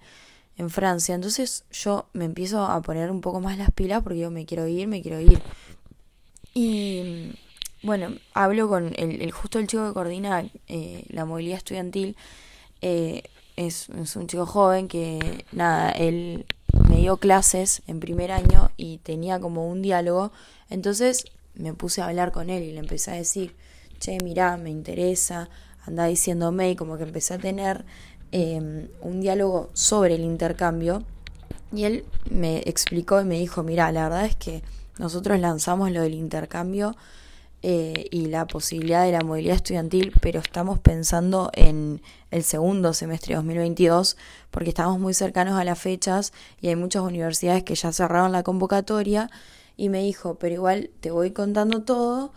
en 0.60 0.70
Francia. 0.70 1.16
Entonces 1.16 1.64
yo 1.72 2.08
me 2.14 2.26
empiezo 2.26 2.64
a 2.66 2.82
poner 2.82 3.10
un 3.10 3.22
poco 3.22 3.40
más 3.40 3.58
las 3.58 3.72
pilas 3.72 4.04
porque 4.04 4.20
yo 4.20 4.30
me 4.30 4.46
quiero 4.46 4.68
ir, 4.68 4.88
me 4.88 5.02
quiero 5.02 5.20
ir. 5.20 5.42
Y 6.54 7.34
bueno, 7.82 8.10
hablo 8.34 8.68
con 8.68 8.94
el, 8.98 9.32
justo 9.32 9.58
el 9.58 9.68
chico 9.68 9.88
que 9.88 9.94
coordina 9.94 10.44
eh, 10.68 11.06
la 11.08 11.26
movilidad 11.26 11.58
estudiantil. 11.58 12.18
Eh, 12.82 13.24
es, 13.56 13.90
es, 13.90 14.16
un 14.18 14.28
chico 14.28 14.46
joven 14.46 14.90
que, 14.90 15.46
nada, 15.54 15.92
él 15.92 16.46
me 16.90 16.98
dio 16.98 17.18
clases 17.18 17.82
en 17.88 18.02
primer 18.02 18.32
año 18.32 18.72
y 18.76 18.98
tenía 18.98 19.40
como 19.40 19.70
un 19.70 19.82
diálogo. 19.82 20.34
Entonces 20.70 21.26
me 21.56 21.74
puse 21.74 22.02
a 22.02 22.08
hablar 22.08 22.34
con 22.34 22.50
él 22.50 22.64
y 22.64 22.74
le 22.74 22.80
empecé 22.80 23.12
a 23.12 23.16
decir, 23.16 23.56
che, 24.00 24.18
mirá, 24.26 24.58
me 24.58 24.70
interesa, 24.70 25.50
anda 25.86 26.06
diciéndome 26.06 26.72
y 26.72 26.76
como 26.76 26.98
que 26.98 27.04
empecé 27.04 27.36
a 27.36 27.38
tener 27.38 27.86
em, 28.32 28.88
un 29.02 29.22
diálogo 29.22 29.70
sobre 29.74 30.16
el 30.16 30.22
intercambio. 30.22 31.04
Y 31.72 31.84
él 31.84 32.06
me 32.30 32.60
explicó 32.66 33.22
y 33.22 33.26
me 33.26 33.40
dijo, 33.40 33.64
mira, 33.64 33.92
la 33.92 34.04
verdad 34.04 34.26
es 34.26 34.36
que 34.36 34.64
nosotros 34.98 35.40
lanzamos 35.40 35.92
lo 35.92 36.02
del 36.02 36.14
intercambio 36.14 36.96
eh, 37.62 38.08
y 38.12 38.28
la 38.28 38.48
posibilidad 38.48 39.04
de 39.04 39.12
la 39.12 39.22
movilidad 39.22 39.58
estudiantil, 39.58 40.14
pero 40.22 40.40
estamos 40.40 40.80
pensando 40.80 41.52
en 41.54 42.02
el 42.32 42.44
segundo 42.44 42.94
semestre 42.94 43.34
de 43.34 43.36
2022 43.36 44.16
porque 44.50 44.70
estamos 44.70 44.98
muy 44.98 45.14
cercanos 45.14 45.60
a 45.60 45.66
las 45.66 45.78
fechas 45.78 46.32
y 46.62 46.70
hay 46.70 46.78
muchas 46.78 47.02
universidades 47.02 47.64
que 47.64 47.76
ya 47.76 47.92
cerraron 47.92 48.32
la 48.32 48.44
convocatoria 48.44 49.30
y 49.76 49.90
me 49.90 50.02
dijo, 50.02 50.36
pero 50.36 50.56
igual 50.56 50.90
te 51.02 51.12
voy 51.12 51.32
contando 51.32 51.84
todo 51.84 52.32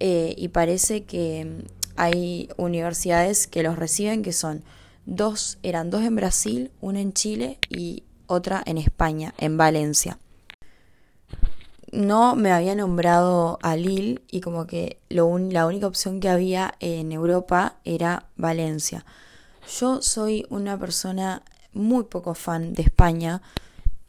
eh, 0.00 0.34
y 0.36 0.48
parece 0.48 1.04
que 1.04 1.64
hay 1.94 2.48
universidades 2.56 3.46
que 3.46 3.62
los 3.62 3.76
reciben 3.76 4.22
que 4.22 4.32
son 4.32 4.64
dos, 5.06 5.58
eran 5.62 5.90
dos 5.90 6.02
en 6.02 6.16
Brasil, 6.16 6.70
una 6.80 7.00
en 7.00 7.12
Chile 7.12 7.58
y 7.68 8.04
otra 8.26 8.62
en 8.66 8.78
España, 8.78 9.34
en 9.38 9.56
Valencia 9.56 10.18
no 11.94 12.34
me 12.34 12.50
había 12.50 12.74
nombrado 12.74 13.58
a 13.62 13.76
Lille 13.76 14.20
y 14.30 14.40
como 14.40 14.66
que 14.66 14.98
la 15.08 15.24
única 15.24 15.86
opción 15.86 16.20
que 16.20 16.28
había 16.28 16.74
en 16.80 17.12
Europa 17.12 17.76
era 17.84 18.26
Valencia. 18.36 19.06
Yo 19.78 20.02
soy 20.02 20.44
una 20.50 20.78
persona 20.78 21.42
muy 21.72 22.04
poco 22.04 22.34
fan 22.34 22.74
de 22.74 22.82
España. 22.82 23.42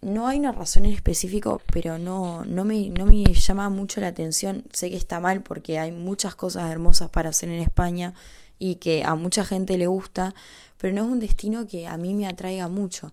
No 0.01 0.27
hay 0.27 0.39
una 0.39 0.51
razón 0.51 0.85
en 0.85 0.93
específico, 0.93 1.61
pero 1.71 1.97
no, 1.97 2.43
no, 2.45 2.65
me, 2.65 2.89
no 2.89 3.05
me 3.05 3.23
llama 3.23 3.69
mucho 3.69 4.01
la 4.01 4.07
atención. 4.07 4.63
Sé 4.73 4.89
que 4.89 4.97
está 4.97 5.19
mal 5.19 5.41
porque 5.41 5.79
hay 5.79 5.91
muchas 5.91 6.35
cosas 6.35 6.71
hermosas 6.71 7.09
para 7.09 7.29
hacer 7.29 7.49
en 7.49 7.61
España 7.61 8.13
y 8.57 8.75
que 8.75 9.03
a 9.03 9.15
mucha 9.15 9.45
gente 9.45 9.77
le 9.77 9.87
gusta, 9.87 10.33
pero 10.85 10.93
no 10.93 11.05
es 11.05 11.11
un 11.13 11.19
destino 11.19 11.65
que 11.65 11.87
a 11.87 11.97
mí 11.97 12.13
me 12.13 12.27
atraiga 12.27 12.67
mucho. 12.67 13.11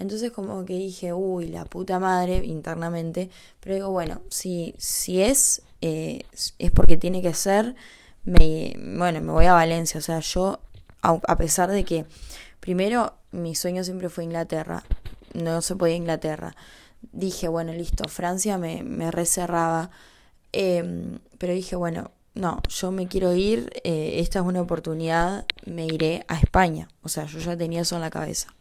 Entonces 0.00 0.32
como 0.32 0.64
que 0.64 0.72
dije, 0.74 1.12
uy, 1.12 1.46
la 1.46 1.64
puta 1.64 2.00
madre 2.00 2.44
internamente, 2.44 3.30
pero 3.60 3.76
digo, 3.76 3.90
bueno, 3.92 4.20
si, 4.30 4.74
si 4.78 5.22
es, 5.22 5.62
eh, 5.80 6.24
es 6.58 6.72
porque 6.72 6.96
tiene 6.96 7.22
que 7.22 7.32
ser, 7.32 7.76
me, 8.24 8.74
bueno, 8.76 9.20
me 9.20 9.30
voy 9.30 9.46
a 9.46 9.52
Valencia, 9.52 9.98
o 9.98 10.00
sea, 10.00 10.18
yo, 10.18 10.58
a, 11.02 11.38
pesar 11.38 11.70
de 11.70 11.84
que, 11.84 12.04
primero, 12.58 13.14
mi 13.30 13.54
sueño 13.54 13.84
siempre 13.84 14.08
fue 14.08 14.24
Inglaterra, 14.24 14.82
no 15.34 15.62
se 15.62 15.76
podía 15.76 15.94
Inglaterra, 15.94 16.56
dije, 17.12 17.46
bueno, 17.46 17.72
listo, 17.72 18.08
Francia 18.08 18.58
me, 18.58 18.82
me 18.82 19.12
reserraba, 19.12 19.92
em, 20.50 21.20
pero 21.38 21.52
dije, 21.52 21.76
bueno, 21.76 22.10
no, 22.34 22.60
yo 22.68 22.90
me 22.90 23.06
quiero 23.06 23.32
ir, 23.34 23.70
eh, 23.84 24.16
esta 24.18 24.40
es 24.40 24.44
una 24.44 24.60
oportunidad, 24.60 25.46
me 25.66 25.86
iré 25.86 26.24
a 26.28 26.38
España, 26.38 26.88
o 27.02 27.08
sea, 27.08 27.26
yo 27.26 27.38
ya 27.38 27.56
tenía 27.56 27.82
eso 27.82 27.94
en 27.94 28.02
la 28.02 28.10
cabeza. 28.10 28.54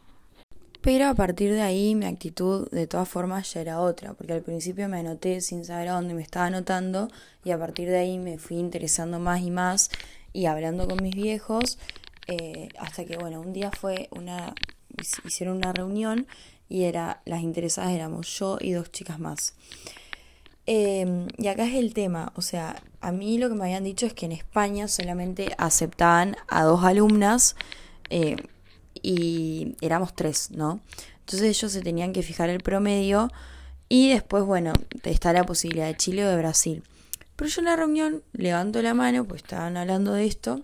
Pero 0.82 1.08
a 1.08 1.14
partir 1.16 1.54
de 1.54 1.62
ahí 1.62 1.96
mi 1.96 2.06
actitud 2.06 2.70
de 2.70 2.88
todas 2.88 3.08
formas 3.08 3.54
ya 3.54 3.62
era 3.62 3.80
otra, 3.80 4.14
porque 4.14 4.34
al 4.34 4.42
principio 4.42 4.90
me 4.90 5.00
anoté 5.00 5.40
sin 5.40 5.64
saber 5.64 5.88
a 5.88 5.94
dónde 5.94 6.14
me 6.14 6.22
estaba 6.22 6.48
anotando 6.48 7.08
y 7.44 7.52
a 7.52 7.58
partir 7.58 7.90
de 7.90 7.98
ahí 7.98 8.20
me 8.20 8.38
fui 8.38 8.58
interesando 8.58 9.18
más 9.18 9.42
y 9.42 9.50
más 9.50 9.90
y 10.34 10.46
hablando 10.46 10.88
con 10.88 11.02
mis 11.02 11.16
viejos 11.16 11.80
eh, 12.28 12.70
hasta 12.78 13.06
que 13.06 13.18
bueno, 13.18 13.40
un 13.42 13.54
día 13.54 13.72
fue 13.72 14.10
una, 14.12 14.54
hicieron 15.26 15.58
una 15.58 15.72
reunión 15.72 16.28
y 16.70 16.84
era, 16.84 17.22
las 17.26 17.42
interesadas 17.42 17.92
éramos 17.92 18.28
yo 18.38 18.58
y 18.60 18.72
dos 18.72 18.92
chicas 18.92 19.20
más. 19.20 19.56
Em, 20.66 21.28
y 21.38 21.48
acá 21.48 21.66
es 21.66 21.76
el 21.76 21.94
tema, 21.94 22.32
o 22.36 22.42
sea, 22.42 22.82
a 23.02 23.12
mí 23.12 23.38
lo 23.38 23.50
que 23.50 23.56
me 23.56 23.66
habían 23.66 23.84
dicho 23.84 24.06
es 24.06 24.14
que 24.14 24.26
en 24.26 24.32
España 24.32 24.88
solamente 24.88 25.54
aceptaban 25.58 26.38
a 26.48 26.64
dos 26.64 26.84
alumnas, 26.84 27.56
eh, 28.10 28.38
y 29.02 29.76
éramos 29.82 30.16
tres, 30.16 30.52
¿no? 30.52 30.80
Entonces 31.20 31.50
ellos 31.50 31.72
se 31.72 31.82
tenían 31.82 32.14
que 32.14 32.24
fijar 32.24 32.50
el 32.50 32.62
promedio 32.62 33.30
y 33.90 34.10
después, 34.10 34.46
bueno, 34.46 34.74
está 35.04 35.34
la 35.34 35.44
posibilidad 35.44 35.88
de 35.88 35.98
Chile 35.98 36.26
o 36.26 36.30
de 36.30 36.38
Brasil. 36.38 36.84
Pero 37.36 37.50
yo 37.50 37.62
en 37.62 37.66
la 37.66 37.76
reunión 37.76 38.24
levanto 38.32 38.82
la 38.82 38.94
mano, 38.94 39.26
pues 39.26 39.44
estaban 39.44 39.76
hablando 39.78 40.14
de 40.14 40.26
esto, 40.26 40.64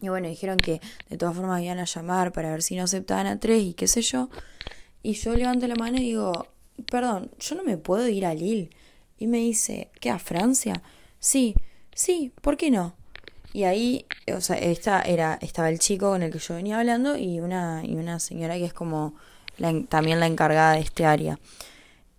y 0.00 0.08
bueno, 0.08 0.28
dijeron 0.28 0.58
que 0.58 0.80
de 1.08 1.16
todas 1.16 1.36
formas 1.36 1.62
iban 1.62 1.78
a 1.78 1.84
llamar 1.84 2.32
para 2.32 2.50
ver 2.50 2.62
si 2.62 2.76
no 2.76 2.84
aceptaban 2.84 3.26
a 3.26 3.38
tres 3.38 3.62
y 3.62 3.74
qué 3.74 3.86
sé 3.86 4.02
yo. 4.02 4.30
Y 5.02 5.14
yo 5.14 5.34
levanto 5.34 5.66
la 5.66 5.74
mano 5.74 5.96
y 5.98 6.00
digo, 6.00 6.46
perdón, 6.90 7.30
yo 7.38 7.56
no 7.56 7.64
me 7.64 7.76
puedo 7.76 8.08
ir 8.08 8.26
a 8.26 8.34
Lille. 8.34 8.70
Y 9.18 9.26
me 9.26 9.38
dice, 9.38 9.90
¿qué? 10.00 10.10
¿A 10.10 10.18
Francia? 10.18 10.82
Sí, 11.18 11.54
sí, 11.92 12.32
¿por 12.40 12.56
qué 12.56 12.70
no? 12.70 12.94
Y 13.52 13.64
ahí, 13.64 14.06
o 14.34 14.40
sea, 14.40 14.56
esta 14.56 15.02
era, 15.02 15.38
estaba 15.40 15.68
el 15.68 15.78
chico 15.78 16.10
con 16.10 16.22
el 16.22 16.30
que 16.30 16.38
yo 16.38 16.54
venía 16.54 16.78
hablando 16.78 17.16
y 17.16 17.40
una, 17.40 17.82
y 17.84 17.96
una 17.96 18.20
señora 18.20 18.56
que 18.56 18.66
es 18.66 18.72
como 18.74 19.14
también 19.88 20.20
la 20.20 20.26
encargada 20.26 20.74
de 20.74 20.80
este 20.80 21.04
área. 21.04 21.38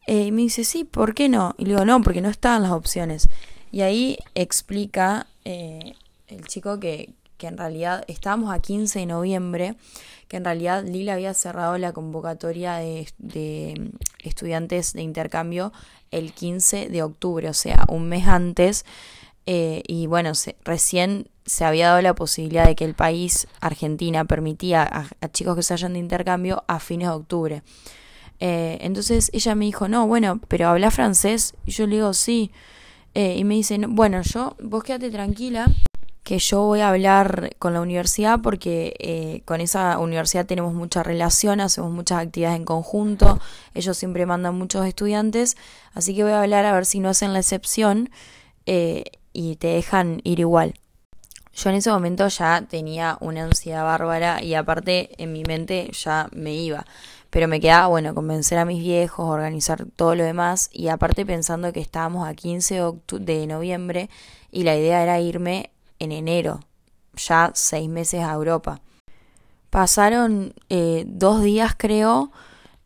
Eh, 0.07 0.25
y 0.25 0.31
me 0.31 0.41
dice, 0.41 0.63
sí, 0.63 0.83
¿por 0.83 1.13
qué 1.13 1.29
no? 1.29 1.53
Y 1.57 1.65
le 1.65 1.71
digo, 1.71 1.85
no, 1.85 2.01
porque 2.01 2.21
no 2.21 2.29
estaban 2.29 2.63
las 2.63 2.71
opciones. 2.71 3.29
Y 3.71 3.81
ahí 3.81 4.17
explica 4.33 5.27
eh, 5.45 5.93
el 6.27 6.45
chico 6.47 6.79
que, 6.79 7.13
que 7.39 7.47
en 7.47 7.57
realidad 7.57 8.03
estábamos 8.07 8.53
a 8.53 8.59
15 8.59 8.99
de 8.99 9.05
noviembre, 9.07 9.75
que 10.27 10.37
en 10.37 10.45
realidad 10.45 10.83
Lila 10.83 11.15
había 11.15 11.33
cerrado 11.33 11.79
la 11.79 11.91
convocatoria 11.91 12.75
de, 12.75 13.07
de 13.17 13.91
estudiantes 14.23 14.93
de 14.93 15.01
intercambio 15.01 15.73
el 16.11 16.33
15 16.33 16.89
de 16.89 17.01
octubre, 17.01 17.49
o 17.49 17.53
sea, 17.53 17.85
un 17.87 18.07
mes 18.07 18.27
antes 18.27 18.85
eh, 19.51 19.81
y 19.87 20.05
bueno, 20.05 20.33
recién 20.63 21.27
se 21.43 21.65
había 21.65 21.87
dado 21.87 22.03
la 22.03 22.13
posibilidad 22.13 22.67
de 22.67 22.75
que 22.75 22.85
el 22.85 22.93
país, 22.93 23.47
Argentina, 23.61 24.23
permitía 24.25 24.83
a, 24.83 25.29
chicos 25.29 25.55
que 25.55 25.63
se 25.63 25.73
hayan 25.73 25.93
de 25.93 25.99
intercambio 25.99 26.63
a 26.67 26.79
fines 26.79 27.07
de 27.07 27.15
octubre. 27.15 27.63
Eh, 28.39 28.77
entonces 28.81 29.31
ella 29.33 29.55
me 29.55 29.65
dijo, 29.65 29.87
no, 29.87 30.05
bueno, 30.05 30.39
pero 30.47 30.67
habla 30.67 30.91
francés. 30.91 31.55
Y 31.65 31.71
yo 31.71 31.87
le 31.87 31.95
digo, 31.95 32.13
sí. 32.13 32.51
Eh, 33.15 33.37
y 33.37 33.43
me 33.43 33.55
dice, 33.55 33.79
bueno, 33.87 34.21
yo, 34.21 34.55
vos 34.61 34.83
quédate 34.83 35.09
tranquila, 35.09 35.65
que 36.29 36.37
yo 36.37 36.61
voy 36.61 36.81
a 36.81 36.89
hablar 36.89 37.55
con 37.57 37.73
la 37.73 37.81
universidad 37.81 38.39
porque 38.39 39.41
con 39.45 39.61
esa 39.61 39.97
universidad 39.97 40.45
tenemos 40.45 40.75
mucha 40.75 41.01
relación, 41.01 41.59
hacemos 41.59 41.89
muchas 41.91 42.19
actividades 42.19 42.55
en 42.55 42.65
conjunto, 42.65 43.39
ellos 43.73 43.97
siempre 43.97 44.27
mandan 44.27 44.55
muchos 44.55 44.85
estudiantes, 44.85 45.57
así 45.95 46.15
que 46.15 46.21
voy 46.21 46.33
a 46.33 46.43
hablar 46.43 46.67
a 46.67 46.73
ver 46.73 46.85
si 46.85 46.99
no 46.99 47.09
hacen 47.09 47.33
la 47.33 47.39
excepción 47.39 48.11
y 48.63 49.55
te 49.55 49.69
dejan 49.69 50.21
ir 50.23 50.39
igual. 50.39 50.75
Yo 51.55 51.71
en 51.71 51.77
ese 51.77 51.89
momento 51.89 52.27
ya 52.27 52.63
tenía 52.69 53.17
una 53.21 53.45
ansiedad 53.45 53.83
bárbara 53.83 54.43
y 54.43 54.53
aparte 54.53 55.09
en 55.17 55.33
mi 55.33 55.41
mente 55.41 55.89
ya 55.93 56.29
me 56.31 56.53
iba. 56.53 56.85
Pero 57.31 57.47
me 57.47 57.59
quedaba, 57.59 57.87
bueno, 57.87 58.13
convencer 58.13 58.59
a 58.59 58.65
mis 58.65 58.83
viejos, 58.83 59.27
organizar 59.27 59.87
todo 59.95 60.13
lo 60.13 60.23
demás 60.23 60.69
y 60.71 60.89
aparte 60.89 61.25
pensando 61.25 61.73
que 61.73 61.79
estábamos 61.79 62.29
a 62.29 62.35
15 62.35 62.81
de 63.13 63.47
noviembre 63.47 64.11
y 64.51 64.61
la 64.61 64.75
idea 64.75 65.01
era 65.01 65.19
irme 65.19 65.71
en 65.99 66.11
enero, 66.11 66.61
ya 67.15 67.51
seis 67.53 67.89
meses 67.89 68.23
a 68.23 68.33
Europa. 68.33 68.81
Pasaron 69.69 70.53
eh, 70.69 71.03
dos 71.07 71.43
días 71.43 71.75
creo 71.77 72.31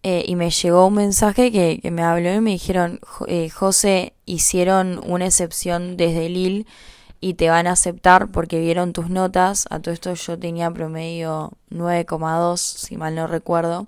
eh, 0.04 0.26
y 0.28 0.36
me 0.36 0.50
llegó 0.50 0.88
un 0.88 0.96
mensaje 0.96 1.52
que, 1.52 1.80
me 1.92 2.04
habló 2.04 2.34
y 2.34 2.42
me 2.42 2.52
dijeron, 2.52 3.00
eh, 3.28 3.50
José, 3.50 4.14
hicieron 4.26 5.00
una 5.06 5.28
excepción 5.28 5.96
desde 5.96 6.28
Lille 6.28 6.66
y 7.22 7.36
te 7.36 7.50
van 7.50 7.68
a 7.68 7.72
aceptar 7.72 8.32
porque 8.32 8.60
vieron 8.60 8.92
tus 8.92 9.10
notas. 9.10 9.66
A 9.70 9.80
todo 9.80 9.94
esto 9.94 10.14
yo 10.14 10.38
tenía 10.38 10.70
promedio 10.72 11.54
9,2, 11.72 12.58
si 12.58 12.98
mal 12.98 13.16
no 13.16 13.28
recuerdo. 13.28 13.88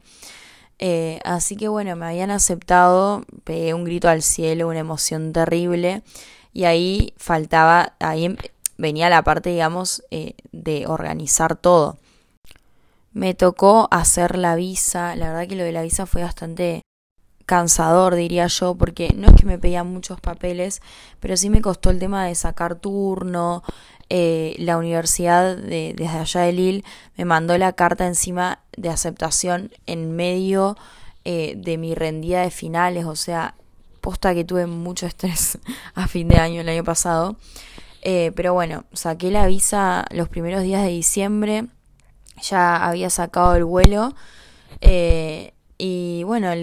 Así 1.25 1.57
que 1.57 1.67
bueno, 1.67 1.95
me 1.97 2.05
habían 2.05 2.31
aceptado, 2.31 3.25
pegué 3.43 3.73
un 3.73 3.83
grito 3.83 4.07
al 4.07 4.21
cielo, 4.21 4.69
una 4.69 4.79
emoción 4.79 5.33
terrible. 5.33 6.01
Y 6.53 6.63
ahí 6.63 7.13
faltaba, 7.17 7.95
ahí 7.99 8.37
venía 8.77 9.09
la 9.09 9.23
parte, 9.23 9.49
digamos, 9.49 10.03
eh, 10.11 10.35
de 10.51 10.87
organizar 10.87 11.55
todo. 11.55 11.97
Me 13.13 13.33
tocó 13.33 13.87
hacer 13.91 14.37
la 14.37 14.55
visa, 14.55 15.15
la 15.15 15.29
verdad 15.29 15.47
que 15.47 15.55
lo 15.55 15.63
de 15.63 15.71
la 15.71 15.83
visa 15.83 16.05
fue 16.05 16.21
bastante 16.21 16.81
cansador, 17.45 18.15
diría 18.15 18.47
yo, 18.47 18.75
porque 18.75 19.13
no 19.15 19.27
es 19.27 19.35
que 19.35 19.45
me 19.45 19.59
pedían 19.59 19.87
muchos 19.87 20.19
papeles, 20.19 20.81
pero 21.19 21.37
sí 21.37 21.49
me 21.49 21.61
costó 21.61 21.89
el 21.91 21.99
tema 21.99 22.25
de 22.25 22.35
sacar 22.35 22.75
turno. 22.75 23.63
Eh, 24.09 24.55
la 24.59 24.77
universidad 24.77 25.57
de, 25.57 25.93
desde 25.95 26.17
allá 26.19 26.41
de 26.41 26.53
Lille 26.53 26.83
me 27.17 27.25
mandó 27.25 27.57
la 27.57 27.73
carta 27.73 28.05
encima 28.05 28.59
de 28.77 28.89
aceptación 28.89 29.71
en 29.87 30.15
medio 30.15 30.77
eh, 31.23 31.55
de 31.57 31.79
mi 31.79 31.95
rendida 31.95 32.41
de 32.41 32.51
finales, 32.51 33.05
o 33.05 33.15
sea, 33.15 33.55
posta 34.01 34.35
que 34.35 34.43
tuve 34.43 34.67
mucho 34.67 35.07
estrés 35.07 35.57
a 35.95 36.07
fin 36.07 36.27
de 36.27 36.37
año 36.37 36.61
el 36.61 36.69
año 36.69 36.83
pasado. 36.83 37.35
Eh, 38.05 38.31
pero 38.35 38.53
bueno, 38.53 38.85
saqué 38.93 39.31
la 39.31 39.47
visa 39.47 40.05
los 40.11 40.29
primeros 40.29 40.63
días 40.63 40.83
de 40.83 40.89
diciembre, 40.89 41.65
ya 42.41 42.85
había 42.85 43.09
sacado 43.09 43.55
el 43.55 43.65
vuelo. 43.65 44.13
y 45.77 46.23
bueno, 46.23 46.53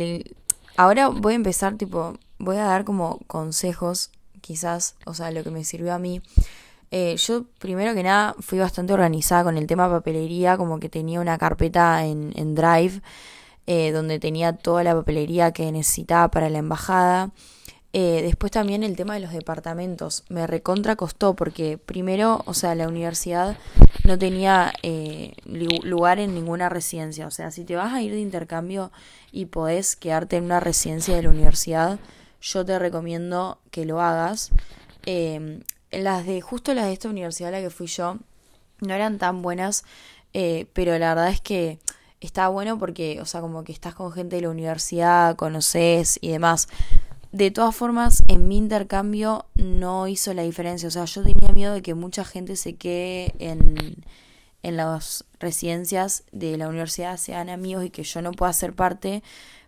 Ahora 0.76 1.08
voy 1.08 1.34
a 1.34 1.36
empezar, 1.36 1.76
tipo, 1.76 2.14
voy 2.38 2.56
a 2.56 2.64
dar 2.64 2.84
como 2.84 3.18
consejos, 3.26 4.10
quizás, 4.40 4.96
o 5.04 5.12
sea, 5.12 5.30
lo 5.30 5.44
que 5.44 5.50
me 5.50 5.64
sirvió 5.64 5.92
a 5.92 5.98
mí. 5.98 6.22
Eh, 6.90 7.16
yo, 7.16 7.44
primero 7.58 7.94
que 7.94 8.02
nada, 8.02 8.34
fui 8.40 8.58
bastante 8.58 8.92
organizada 8.92 9.44
con 9.44 9.58
el 9.58 9.66
tema 9.66 9.90
papelería, 9.90 10.56
como 10.56 10.80
que 10.80 10.88
tenía 10.88 11.20
una 11.20 11.36
carpeta 11.38 12.04
en, 12.06 12.32
en 12.36 12.54
Drive, 12.54 13.02
eh, 13.66 13.92
donde 13.92 14.18
tenía 14.18 14.54
toda 14.56 14.82
la 14.82 14.94
papelería 14.94 15.52
que 15.52 15.70
necesitaba 15.72 16.30
para 16.30 16.48
la 16.48 16.58
embajada. 16.58 17.30
Eh, 17.94 18.22
después 18.22 18.50
también 18.50 18.82
el 18.82 18.96
tema 18.96 19.14
de 19.14 19.20
los 19.20 19.32
departamentos. 19.32 20.24
Me 20.28 20.46
recontra 20.46 20.96
costó 20.96 21.34
porque 21.34 21.76
primero, 21.76 22.42
o 22.46 22.54
sea, 22.54 22.74
la 22.74 22.88
universidad 22.88 23.58
no 24.04 24.18
tenía 24.18 24.72
eh, 24.82 25.34
lugar 25.44 26.18
en 26.18 26.34
ninguna 26.34 26.68
residencia. 26.70 27.26
O 27.26 27.30
sea, 27.30 27.50
si 27.50 27.64
te 27.64 27.76
vas 27.76 27.92
a 27.92 28.00
ir 28.00 28.12
de 28.12 28.20
intercambio 28.20 28.90
y 29.30 29.46
podés 29.46 29.96
quedarte 29.96 30.36
en 30.36 30.44
una 30.44 30.60
residencia 30.60 31.14
de 31.14 31.22
la 31.22 31.30
universidad, 31.30 31.98
yo 32.40 32.64
te 32.64 32.78
recomiendo 32.78 33.58
que 33.70 33.84
lo 33.84 34.00
hagas. 34.00 34.52
Eh, 35.04 35.60
las 35.90 36.24
de, 36.24 36.40
justo 36.40 36.72
las 36.72 36.86
de 36.86 36.94
esta 36.94 37.10
universidad 37.10 37.50
a 37.50 37.58
la 37.58 37.60
que 37.60 37.68
fui 37.68 37.86
yo, 37.88 38.16
no 38.80 38.94
eran 38.94 39.18
tan 39.18 39.42
buenas, 39.42 39.84
pero 40.32 40.98
la 40.98 41.14
verdad 41.14 41.28
es 41.28 41.42
que 41.42 41.78
está 42.20 42.48
bueno 42.48 42.78
porque, 42.78 43.20
o 43.20 43.26
sea, 43.26 43.42
como 43.42 43.62
que 43.62 43.72
estás 43.72 43.94
con 43.94 44.10
gente 44.10 44.36
de 44.36 44.42
la 44.42 44.48
universidad, 44.48 45.36
conoces 45.36 46.18
y 46.22 46.30
demás 46.30 46.68
de 47.32 47.50
todas 47.50 47.74
formas, 47.74 48.22
en 48.28 48.46
mi 48.46 48.58
intercambio 48.58 49.46
no 49.54 50.06
hizo 50.06 50.34
la 50.34 50.42
diferencia. 50.42 50.88
O 50.88 50.90
sea, 50.90 51.06
yo 51.06 51.22
tenía 51.22 51.52
miedo 51.54 51.72
de 51.72 51.82
que 51.82 51.94
mucha 51.94 52.24
gente 52.24 52.56
se 52.56 52.74
quede 52.74 53.34
en, 53.38 54.04
en 54.62 54.76
las 54.76 55.24
residencias 55.40 56.24
de 56.30 56.58
la 56.58 56.68
universidad, 56.68 57.16
sean 57.16 57.48
amigos 57.48 57.86
y 57.86 57.90
que 57.90 58.02
yo 58.02 58.20
no 58.20 58.32
pueda 58.32 58.52
ser 58.52 58.74
parte, 58.74 59.22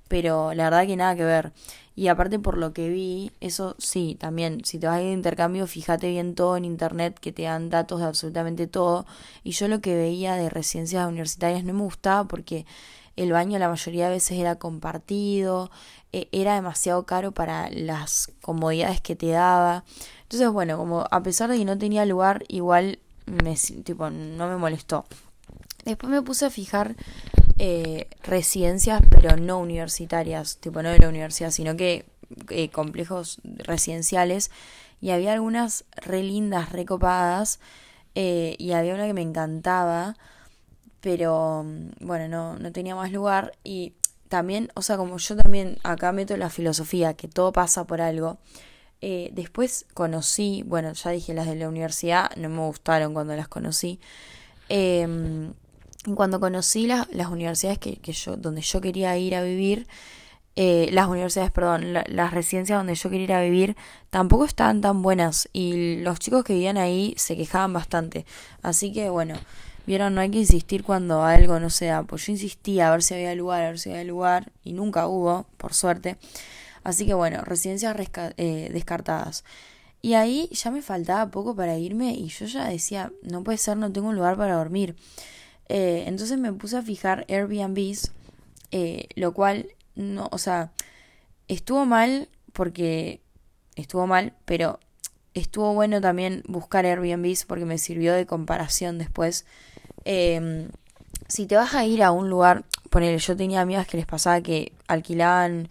pero 0.09 0.52
la 0.52 0.64
verdad 0.64 0.87
que 0.87 0.97
nada 0.97 1.16
que 1.16 1.25
ver. 1.25 1.52
Y 1.97 2.09
aparte 2.09 2.38
por 2.38 2.59
lo 2.59 2.73
que 2.73 2.88
vi, 2.88 3.33
eso 3.40 3.76
sí, 3.78 4.16
también, 4.18 4.64
si 4.64 4.78
te 4.78 4.87
vas 4.87 4.97
a 4.97 5.00
ir 5.02 5.09
de 5.09 5.14
intercambio, 5.14 5.66
fíjate 5.66 6.11
bien 6.11 6.35
todo 6.35 6.56
en 6.56 6.64
internet, 6.64 7.18
que 7.18 7.33
te 7.33 7.42
dan 7.42 7.71
datos 7.71 8.00
de 8.00 8.06
absolutamente 8.06 8.66
todo. 8.66 9.06
Y 9.42 9.52
yo 9.52 9.68
lo 9.68 9.80
que 9.80 9.94
veía 9.94 10.34
de 10.34 10.50
residencias 10.50 11.06
universitarias 11.08 11.65
no 11.65 11.73
me 11.73 11.82
gustaba 11.82 12.25
porque 12.25 12.67
el 13.16 13.32
baño 13.32 13.58
la 13.58 13.68
mayoría 13.68 14.06
de 14.06 14.14
veces 14.14 14.38
era 14.38 14.56
compartido, 14.56 15.70
e, 16.12 16.28
era 16.32 16.54
demasiado 16.54 17.06
caro 17.06 17.32
para 17.32 17.70
las 17.70 18.32
comodidades 18.40 19.00
que 19.00 19.16
te 19.16 19.28
daba. 19.28 19.84
Entonces, 20.22 20.48
bueno, 20.50 20.76
como 20.76 21.06
a 21.10 21.22
pesar 21.22 21.50
de 21.50 21.58
que 21.58 21.64
no 21.64 21.78
tenía 21.78 22.04
lugar, 22.06 22.44
igual 22.48 22.98
me, 23.26 23.56
tipo, 23.84 24.10
no 24.10 24.48
me 24.48 24.56
molestó. 24.56 25.04
Después 25.84 26.10
me 26.10 26.22
puse 26.22 26.46
a 26.46 26.50
fijar 26.50 26.96
eh, 27.58 28.08
residencias, 28.22 29.02
pero 29.10 29.36
no 29.36 29.58
universitarias, 29.58 30.58
tipo 30.58 30.82
no 30.82 30.90
de 30.90 30.98
la 30.98 31.08
universidad, 31.08 31.50
sino 31.50 31.76
que 31.76 32.06
eh, 32.48 32.70
complejos 32.70 33.40
residenciales. 33.44 34.50
Y 35.00 35.10
había 35.10 35.34
algunas 35.34 35.84
re 35.96 36.22
lindas, 36.22 36.72
recopadas. 36.72 37.60
Eh, 38.14 38.56
y 38.58 38.72
había 38.72 38.94
una 38.94 39.06
que 39.06 39.14
me 39.14 39.22
encantaba 39.22 40.16
pero 41.04 41.62
mm, 41.64 42.06
bueno, 42.06 42.28
no, 42.28 42.58
no 42.58 42.73
tenía 42.73 42.97
más 42.97 43.12
lugar 43.12 43.52
y 43.62 43.93
también, 44.28 44.71
o 44.75 44.80
sea, 44.80 44.97
como 44.97 45.19
yo 45.19 45.36
también 45.36 45.76
acá 45.84 46.10
meto 46.12 46.34
la 46.38 46.49
filosofía, 46.49 47.12
que 47.12 47.28
todo 47.28 47.52
pasa 47.52 47.84
por 47.84 48.00
algo, 48.00 48.38
eh, 49.02 49.28
después 49.34 49.84
conocí, 49.93 50.64
bueno, 50.67 50.95
ya 50.95 51.10
dije 51.10 51.34
las 51.34 51.47
de 51.47 51.56
la 51.56 51.69
universidad, 51.69 52.34
no 52.36 52.49
me 52.49 52.60
gustaron 52.60 53.12
cuando 53.12 53.36
las 53.36 53.49
conocí. 53.49 54.00
Eh, 54.71 55.06
cuando 56.14 56.40
conocí 56.40 56.86
las, 56.86 57.06
las 57.12 57.28
universidades 57.28 57.78
que, 57.78 57.97
que, 57.97 58.12
yo, 58.12 58.36
donde 58.36 58.62
yo 58.62 58.80
quería 58.80 59.17
ir 59.19 59.34
a 59.34 59.43
vivir, 59.43 59.86
eh, 60.56 60.88
las 60.93 61.08
universidades, 61.08 61.50
perdón, 61.52 61.93
las 61.93 62.32
residencias 62.32 62.78
donde 62.78 62.95
yo 62.95 63.10
quería 63.10 63.25
ir 63.25 63.32
a 63.34 63.43
vivir, 63.43 63.76
tampoco 64.08 64.47
estaban 64.47 64.80
tan 64.80 65.02
buenas 65.02 65.50
y 65.52 65.97
los 65.97 66.19
chicos 66.19 66.45
que 66.45 66.54
vivían 66.54 66.78
ahí 66.78 67.14
se 67.19 67.36
quejaban 67.36 67.75
bastante. 67.75 68.25
Así 68.62 68.93
que 68.93 69.10
bueno, 69.10 69.34
Vieron, 69.86 70.14
no 70.14 70.20
hay 70.23 70.30
que 70.30 70.38
insistir 70.38 70.82
cuando 70.82 71.25
algo 71.25 71.60
no 71.60 71.70
se 71.70 71.86
da. 71.86 72.02
Pues 72.02 72.26
yo 72.26 72.32
insistía 72.32 72.88
a 72.88 72.90
ver 72.92 73.02
si 73.02 73.14
había 73.14 73.34
lugar, 73.34 73.62
a 73.62 73.68
ver 73.68 73.78
si 73.78 73.90
había 73.90 74.04
lugar, 74.04 74.52
y 74.62 74.73
nunca 74.73 75.06
hubo, 75.06 75.47
por 75.58 75.75
suerte. 75.75 76.16
Así 76.84 77.06
que 77.06 77.14
bueno, 77.14 77.42
residencias 77.42 77.97
eh, 78.36 78.70
descartadas. 78.73 79.44
Y 80.02 80.14
ahí 80.14 80.50
ya 80.52 80.70
me 80.70 80.82
faltaba 80.82 81.30
poco 81.30 81.56
para 81.56 81.78
irme 81.78 82.12
y 82.12 82.28
yo 82.28 82.44
ya 82.44 82.68
decía, 82.68 83.10
no 83.23 83.42
puede 83.42 83.56
ser, 83.56 83.78
no 83.78 83.90
tengo 83.90 84.08
un 84.08 84.16
lugar 84.16 84.36
para 84.36 84.56
dormir. 84.56 84.97
Eh, 85.70 86.04
entonces 86.06 86.38
me 86.38 86.52
puse 86.52 86.76
a 86.76 86.82
fijar 86.82 87.25
Airbnbs, 87.28 88.12
eh, 88.70 89.08
lo 89.16 89.32
cual, 89.32 89.68
no, 89.94 90.28
o 90.30 90.36
sea, 90.36 90.73
estuvo 91.49 91.86
mal 91.86 92.28
porque 92.52 93.23
estuvo 93.76 94.06
mal, 94.06 94.34
pero 94.44 94.78
estuvo 95.32 95.73
bueno 95.73 96.02
también 96.02 96.42
buscar 96.47 96.84
Airbnbs 96.84 97.47
porque 97.47 97.64
me 97.64 97.78
sirvió 97.78 98.12
de 98.12 98.26
comparación 98.26 98.99
después 98.99 99.47
eh, 100.04 100.69
si 101.28 101.47
te 101.47 101.56
vas 101.56 101.75
a 101.75 101.84
ir 101.84 102.02
a 102.02 102.10
un 102.10 102.28
lugar, 102.28 102.64
ponele, 102.90 103.19
yo 103.19 103.36
tenía 103.36 103.60
amigas 103.60 103.86
que 103.86 103.97
les 103.97 104.06
pasaba 104.06 104.40
que 104.40 104.73
alquilaban 104.86 105.69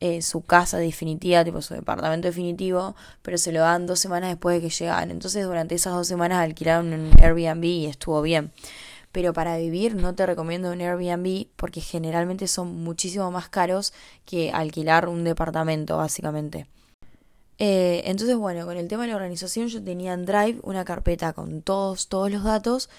eh, 0.00 0.20
su 0.20 0.42
casa 0.42 0.76
definitiva, 0.76 1.44
tipo 1.44 1.62
su 1.62 1.74
departamento 1.74 2.28
definitivo, 2.28 2.94
pero 3.22 3.38
se 3.38 3.50
lo 3.52 3.60
dan 3.60 3.86
dos 3.86 3.98
semanas 3.98 4.30
después 4.30 4.56
de 4.56 4.68
que 4.68 4.74
llegaban. 4.74 5.10
Entonces 5.10 5.46
durante 5.46 5.74
esas 5.74 5.94
dos 5.94 6.06
semanas 6.06 6.38
alquilaron 6.38 6.92
un 6.92 7.10
Airbnb 7.22 7.64
y 7.64 7.86
estuvo 7.86 8.20
bien. 8.20 8.52
Pero 9.12 9.32
para 9.32 9.56
vivir 9.56 9.94
no 9.94 10.14
te 10.14 10.26
recomiendo 10.26 10.70
un 10.70 10.80
Airbnb 10.82 11.46
porque 11.56 11.80
generalmente 11.80 12.46
son 12.48 12.84
muchísimo 12.84 13.30
más 13.30 13.48
caros 13.48 13.94
que 14.26 14.50
alquilar 14.52 15.08
un 15.08 15.24
departamento, 15.24 15.96
básicamente. 15.96 16.66
Eh, 17.58 18.02
entonces, 18.04 18.36
bueno, 18.36 18.66
con 18.66 18.76
el 18.76 18.88
tema 18.88 19.04
de 19.04 19.08
la 19.08 19.16
organización 19.16 19.68
yo 19.68 19.82
tenía 19.82 20.12
en 20.12 20.26
Drive 20.26 20.58
una 20.62 20.84
carpeta 20.84 21.32
con 21.32 21.62
todos, 21.62 22.08
todos 22.08 22.30
los 22.30 22.44
datos 22.44 22.90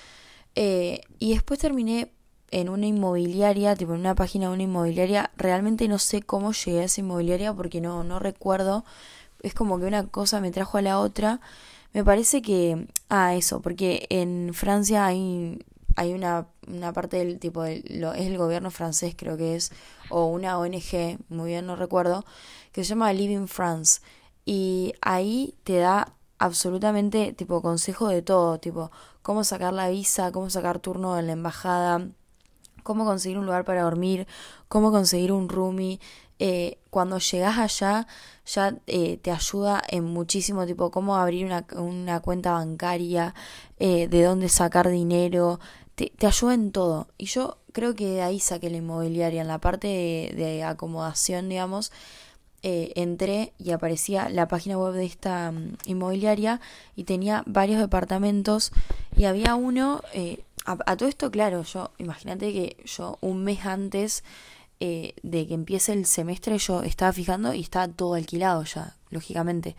eh, 0.59 1.01
y 1.19 1.35
después 1.35 1.59
terminé 1.59 2.11
en 2.49 2.69
una 2.69 2.87
inmobiliaria, 2.87 3.75
tipo 3.75 3.93
en 3.93 3.99
una 3.99 4.15
página 4.15 4.47
de 4.47 4.55
una 4.55 4.63
inmobiliaria. 4.63 5.29
Realmente 5.37 5.87
no 5.87 5.99
sé 5.99 6.23
cómo 6.23 6.51
llegué 6.51 6.81
a 6.81 6.85
esa 6.85 7.01
inmobiliaria 7.01 7.53
porque 7.53 7.79
no, 7.79 8.03
no 8.03 8.17
recuerdo. 8.17 8.83
Es 9.43 9.53
como 9.53 9.77
que 9.77 9.85
una 9.85 10.07
cosa 10.07 10.41
me 10.41 10.49
trajo 10.49 10.79
a 10.79 10.81
la 10.81 10.97
otra. 10.97 11.41
Me 11.93 12.03
parece 12.03 12.41
que... 12.41 12.87
Ah, 13.07 13.35
eso, 13.35 13.61
porque 13.61 14.07
en 14.09 14.51
Francia 14.55 15.05
hay, 15.05 15.63
hay 15.95 16.13
una, 16.13 16.47
una 16.67 16.91
parte 16.91 17.17
del 17.17 17.37
tipo, 17.37 17.63
es 17.63 17.83
el 17.85 18.37
gobierno 18.39 18.71
francés 18.71 19.13
creo 19.15 19.37
que 19.37 19.55
es, 19.55 19.71
o 20.09 20.25
una 20.25 20.57
ONG, 20.57 21.19
muy 21.29 21.51
bien 21.51 21.67
no 21.67 21.75
recuerdo, 21.75 22.25
que 22.71 22.83
se 22.83 22.89
llama 22.89 23.13
Living 23.13 23.47
France. 23.47 24.01
Y 24.43 24.95
ahí 25.01 25.53
te 25.63 25.77
da 25.77 26.16
absolutamente 26.39 27.33
tipo 27.33 27.61
consejo 27.61 28.07
de 28.09 28.21
todo, 28.21 28.59
tipo 28.59 28.91
cómo 29.21 29.43
sacar 29.43 29.73
la 29.73 29.89
visa, 29.89 30.31
cómo 30.31 30.49
sacar 30.49 30.79
turno 30.79 31.17
en 31.19 31.27
la 31.27 31.33
embajada, 31.33 32.09
cómo 32.83 33.05
conseguir 33.05 33.37
un 33.37 33.45
lugar 33.45 33.65
para 33.65 33.83
dormir, 33.83 34.27
cómo 34.67 34.91
conseguir 34.91 35.31
un 35.31 35.49
roomie. 35.49 35.99
Eh, 36.39 36.77
cuando 36.91 37.17
llegas 37.17 37.57
allá 37.57 38.07
ya 38.45 38.77
eh, 38.85 39.17
te 39.17 39.31
ayuda 39.31 39.81
en 39.89 40.03
muchísimo 40.05 40.67
tipo 40.67 40.91
cómo 40.91 41.17
abrir 41.17 41.45
una, 41.45 41.65
una 41.75 42.19
cuenta 42.21 42.53
bancaria, 42.53 43.33
eh, 43.79 44.07
de 44.07 44.23
dónde 44.23 44.47
sacar 44.49 44.89
dinero, 44.89 45.59
te, 45.95 46.13
te, 46.17 46.27
ayuda 46.27 46.53
en 46.53 46.71
todo. 46.71 47.07
Y 47.17 47.25
yo 47.25 47.57
creo 47.73 47.95
que 47.95 48.05
de 48.07 48.21
ahí 48.21 48.39
saqué 48.39 48.69
la 48.69 48.77
inmobiliaria, 48.77 49.41
en 49.41 49.47
la 49.47 49.59
parte 49.59 49.87
de, 49.87 50.33
de 50.35 50.63
acomodación, 50.63 51.49
digamos, 51.49 51.91
eh, 52.63 52.91
entré 52.95 53.53
y 53.57 53.71
aparecía 53.71 54.29
la 54.29 54.47
página 54.47 54.77
web 54.77 54.93
de 54.93 55.05
esta 55.05 55.51
mm, 55.51 55.77
inmobiliaria 55.85 56.59
y 56.95 57.03
tenía 57.03 57.43
varios 57.45 57.79
departamentos 57.79 58.71
y 59.15 59.25
había 59.25 59.55
uno, 59.55 60.01
eh, 60.13 60.43
a, 60.65 60.97
todo 60.97 61.07
esto 61.07 61.31
claro, 61.31 61.63
yo 61.63 61.91
imagínate 61.97 62.51
que 62.51 62.77
yo 62.85 63.17
un 63.21 63.43
mes 63.43 63.65
antes 63.65 64.23
eh, 64.79 65.13
de 65.23 65.47
que 65.47 65.55
empiece 65.55 65.93
el 65.93 66.05
semestre 66.05 66.57
yo 66.59 66.83
estaba 66.83 67.11
fijando 67.11 67.53
y 67.53 67.61
estaba 67.61 67.87
todo 67.87 68.13
alquilado 68.13 68.63
ya, 68.63 68.95
lógicamente. 69.09 69.75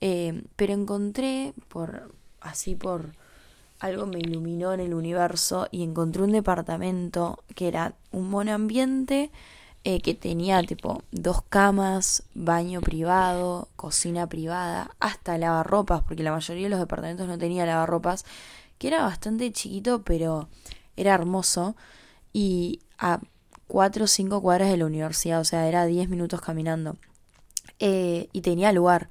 Eh, 0.00 0.44
pero 0.56 0.72
encontré, 0.72 1.52
por 1.68 2.12
así 2.40 2.74
por 2.74 3.14
algo 3.78 4.06
me 4.06 4.20
iluminó 4.20 4.72
en 4.72 4.80
el 4.80 4.94
universo 4.94 5.68
y 5.70 5.82
encontré 5.82 6.22
un 6.22 6.32
departamento 6.32 7.42
que 7.54 7.68
era 7.68 7.94
un 8.10 8.30
monambiente 8.30 9.30
eh, 9.84 10.00
que 10.00 10.14
tenía 10.14 10.62
tipo 10.62 11.02
dos 11.10 11.42
camas, 11.42 12.22
baño 12.34 12.80
privado, 12.80 13.68
cocina 13.76 14.28
privada, 14.28 14.90
hasta 15.00 15.38
lavarropas, 15.38 16.02
porque 16.02 16.22
la 16.22 16.32
mayoría 16.32 16.64
de 16.64 16.70
los 16.70 16.78
departamentos 16.78 17.26
no 17.26 17.38
tenía 17.38 17.66
lavarropas, 17.66 18.24
que 18.78 18.88
era 18.88 19.02
bastante 19.02 19.50
chiquito, 19.52 20.02
pero 20.02 20.48
era 20.96 21.14
hermoso. 21.14 21.76
Y 22.32 22.80
a 22.98 23.20
cuatro 23.66 24.04
o 24.04 24.06
cinco 24.06 24.40
cuadras 24.40 24.70
de 24.70 24.76
la 24.76 24.86
universidad, 24.86 25.40
o 25.40 25.44
sea, 25.44 25.66
era 25.68 25.86
diez 25.86 26.08
minutos 26.08 26.40
caminando. 26.40 26.96
Eh, 27.78 28.28
y 28.32 28.42
tenía 28.42 28.72
lugar. 28.72 29.08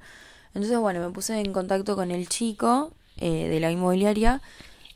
Entonces, 0.54 0.78
bueno, 0.78 1.00
me 1.00 1.10
puse 1.10 1.38
en 1.38 1.52
contacto 1.52 1.96
con 1.96 2.10
el 2.10 2.28
chico 2.28 2.92
eh, 3.18 3.48
de 3.48 3.60
la 3.60 3.70
inmobiliaria 3.70 4.40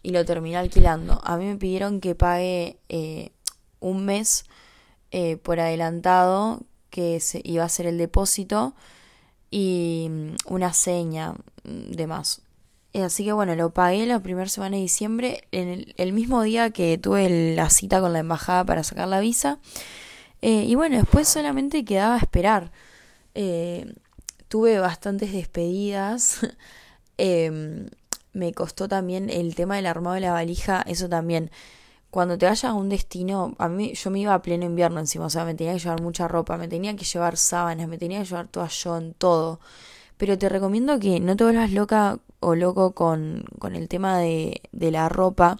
y 0.02 0.10
lo 0.10 0.24
terminé 0.24 0.56
alquilando. 0.56 1.20
A 1.24 1.36
mí 1.36 1.46
me 1.46 1.56
pidieron 1.56 2.00
que 2.00 2.14
pague 2.14 2.78
eh, 2.88 3.32
un 3.80 4.04
mes 4.04 4.44
eh, 5.10 5.36
por 5.36 5.60
adelantado, 5.60 6.62
que 6.90 7.20
se, 7.20 7.40
iba 7.44 7.64
a 7.64 7.68
ser 7.68 7.86
el 7.86 7.98
depósito, 7.98 8.74
y 9.50 10.08
mm, 10.10 10.36
una 10.46 10.72
seña 10.72 11.32
mm, 11.64 11.92
de 11.92 12.06
más. 12.06 12.42
Así 12.94 13.24
que 13.24 13.32
bueno, 13.32 13.54
lo 13.56 13.70
pagué 13.70 14.06
la 14.06 14.20
primera 14.20 14.48
semana 14.48 14.76
de 14.76 14.82
diciembre, 14.82 15.46
en 15.52 15.92
el, 15.96 16.12
mismo 16.14 16.42
día 16.42 16.70
que 16.70 16.96
tuve 16.98 17.54
la 17.54 17.68
cita 17.68 18.00
con 18.00 18.12
la 18.14 18.20
embajada 18.20 18.64
para 18.64 18.82
sacar 18.84 19.08
la 19.08 19.20
visa. 19.20 19.58
y 20.42 20.74
bueno, 20.76 20.96
después 20.96 21.28
solamente 21.28 21.84
quedaba 21.84 22.16
esperar. 22.18 22.72
tuve 24.48 24.78
bastantes 24.78 25.32
despedidas. 25.32 26.40
Em, 27.18 27.88
me 28.36 28.52
costó 28.52 28.88
también 28.88 29.30
el 29.30 29.54
tema 29.54 29.76
del 29.76 29.86
armado 29.86 30.14
de 30.14 30.20
la 30.20 30.32
valija, 30.32 30.82
eso 30.86 31.08
también. 31.08 31.50
Cuando 32.10 32.38
te 32.38 32.46
vayas 32.46 32.64
a 32.64 32.74
un 32.74 32.88
destino, 32.88 33.54
a 33.58 33.68
mí 33.68 33.92
yo 33.94 34.10
me 34.10 34.20
iba 34.20 34.34
a 34.34 34.42
pleno 34.42 34.64
invierno 34.64 35.00
encima, 35.00 35.26
o 35.26 35.30
sea, 35.30 35.44
me 35.44 35.54
tenía 35.54 35.74
que 35.74 35.80
llevar 35.80 36.00
mucha 36.00 36.28
ropa, 36.28 36.56
me 36.56 36.68
tenía 36.68 36.96
que 36.96 37.04
llevar 37.04 37.36
sábanas, 37.36 37.88
me 37.88 37.98
tenía 37.98 38.20
que 38.20 38.26
llevar 38.26 38.48
toallón, 38.48 39.14
todo. 39.18 39.60
Pero 40.16 40.38
te 40.38 40.48
recomiendo 40.48 40.98
que 40.98 41.20
no 41.20 41.36
te 41.36 41.44
vuelvas 41.44 41.72
loca 41.72 42.18
o 42.40 42.54
loco 42.54 42.92
con, 42.92 43.44
con 43.58 43.74
el 43.76 43.88
tema 43.88 44.18
de, 44.18 44.62
de 44.72 44.90
la 44.90 45.08
ropa, 45.08 45.58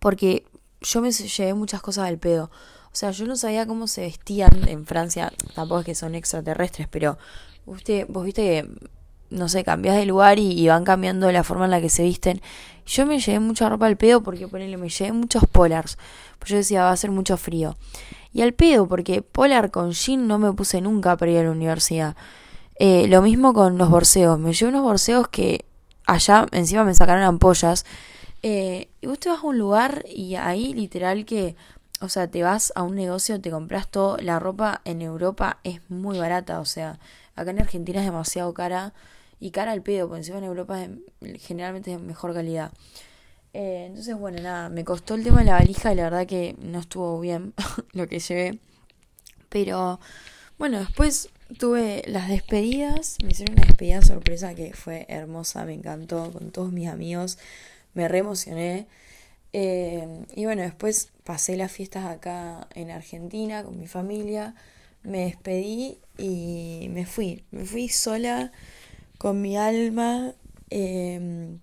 porque 0.00 0.44
yo 0.80 1.00
me 1.00 1.12
llevé 1.12 1.54
muchas 1.54 1.80
cosas 1.82 2.08
al 2.08 2.18
pedo. 2.18 2.50
O 2.86 2.94
sea, 2.96 3.10
yo 3.12 3.26
no 3.26 3.36
sabía 3.36 3.66
cómo 3.66 3.86
se 3.86 4.02
vestían 4.02 4.68
en 4.68 4.84
Francia, 4.84 5.32
tampoco 5.54 5.80
es 5.80 5.86
que 5.86 5.94
son 5.94 6.14
extraterrestres, 6.14 6.88
pero 6.88 7.18
usted, 7.66 8.06
vos 8.08 8.24
viste 8.24 8.42
que 8.42 8.88
no 9.32 9.48
sé, 9.48 9.64
cambias 9.64 9.96
de 9.96 10.06
lugar 10.06 10.38
y, 10.38 10.68
van 10.68 10.84
cambiando 10.84 11.32
la 11.32 11.42
forma 11.42 11.64
en 11.64 11.70
la 11.70 11.80
que 11.80 11.88
se 11.88 12.04
visten. 12.04 12.40
Yo 12.86 13.06
me 13.06 13.18
llevé 13.18 13.40
mucha 13.40 13.68
ropa 13.68 13.86
al 13.86 13.96
pedo 13.96 14.22
porque 14.22 14.48
ponele, 14.48 14.76
me 14.76 14.88
llevé 14.88 15.12
muchos 15.12 15.44
polars. 15.46 15.98
Pues 16.38 16.50
yo 16.50 16.56
decía, 16.56 16.84
va 16.84 16.90
a 16.90 16.96
ser 16.96 17.10
mucho 17.10 17.36
frío. 17.36 17.76
Y 18.32 18.42
al 18.42 18.52
pedo, 18.54 18.88
porque 18.88 19.22
polar 19.22 19.70
con 19.70 19.92
jean 19.92 20.26
no 20.26 20.38
me 20.38 20.52
puse 20.52 20.80
nunca 20.80 21.16
para 21.16 21.30
ir 21.30 21.38
a 21.38 21.44
la 21.44 21.50
universidad. 21.50 22.16
Eh, 22.76 23.06
lo 23.08 23.22
mismo 23.22 23.52
con 23.52 23.78
los 23.78 23.90
borseos. 23.90 24.38
Me 24.38 24.52
llevé 24.52 24.70
unos 24.70 24.82
borseos 24.82 25.28
que 25.28 25.64
allá 26.06 26.46
encima 26.52 26.84
me 26.84 26.94
sacaron 26.94 27.22
ampollas. 27.22 27.84
Eh, 28.42 28.88
y 29.00 29.06
vos 29.06 29.18
te 29.20 29.28
vas 29.28 29.44
a 29.44 29.46
un 29.46 29.58
lugar 29.58 30.04
y 30.08 30.34
ahí 30.34 30.74
literal 30.74 31.24
que, 31.24 31.54
o 32.00 32.08
sea, 32.08 32.28
te 32.28 32.42
vas 32.42 32.72
a 32.74 32.82
un 32.82 32.96
negocio, 32.96 33.40
te 33.40 33.50
compras 33.50 33.88
todo. 33.88 34.16
La 34.16 34.38
ropa 34.38 34.80
en 34.84 35.02
Europa 35.02 35.58
es 35.62 35.80
muy 35.88 36.18
barata, 36.18 36.58
o 36.58 36.64
sea, 36.64 36.98
acá 37.36 37.50
en 37.50 37.60
Argentina 37.60 38.00
es 38.00 38.06
demasiado 38.06 38.52
cara 38.54 38.92
y 39.42 39.50
cara 39.50 39.72
al 39.72 39.82
pedo, 39.82 40.06
porque 40.06 40.20
encima 40.20 40.38
en 40.38 40.44
Europa 40.44 40.84
es, 40.84 41.42
generalmente 41.42 41.92
es 41.92 41.98
de 41.98 42.06
mejor 42.06 42.32
calidad. 42.32 42.70
Eh, 43.52 43.86
entonces, 43.88 44.16
bueno, 44.16 44.40
nada, 44.40 44.68
me 44.68 44.84
costó 44.84 45.16
el 45.16 45.24
tema 45.24 45.40
de 45.40 45.46
la 45.46 45.54
valija 45.54 45.92
y 45.92 45.96
la 45.96 46.04
verdad 46.04 46.28
que 46.28 46.54
no 46.60 46.78
estuvo 46.78 47.18
bien 47.18 47.52
lo 47.92 48.06
que 48.06 48.20
llevé. 48.20 48.60
Pero 49.48 49.98
bueno, 50.58 50.78
después 50.78 51.28
tuve 51.58 52.04
las 52.06 52.28
despedidas, 52.28 53.16
me 53.24 53.32
hicieron 53.32 53.56
una 53.56 53.66
despedida 53.66 54.00
sorpresa 54.02 54.54
que 54.54 54.74
fue 54.74 55.06
hermosa, 55.08 55.64
me 55.64 55.74
encantó, 55.74 56.30
con 56.30 56.52
todos 56.52 56.70
mis 56.70 56.88
amigos, 56.88 57.36
me 57.94 58.06
re 58.06 58.18
emocioné. 58.18 58.86
Eh, 59.52 60.24
y 60.36 60.44
bueno, 60.44 60.62
después 60.62 61.10
pasé 61.24 61.56
las 61.56 61.72
fiestas 61.72 62.06
acá 62.06 62.68
en 62.76 62.92
Argentina 62.92 63.64
con 63.64 63.76
mi 63.76 63.88
familia, 63.88 64.54
me 65.02 65.24
despedí 65.24 65.98
y 66.16 66.86
me 66.90 67.06
fui, 67.06 67.42
me 67.50 67.64
fui 67.64 67.88
sola 67.88 68.52
con 69.22 69.40
mi 69.40 69.56
alma. 69.56 70.32
Em, 70.68 71.60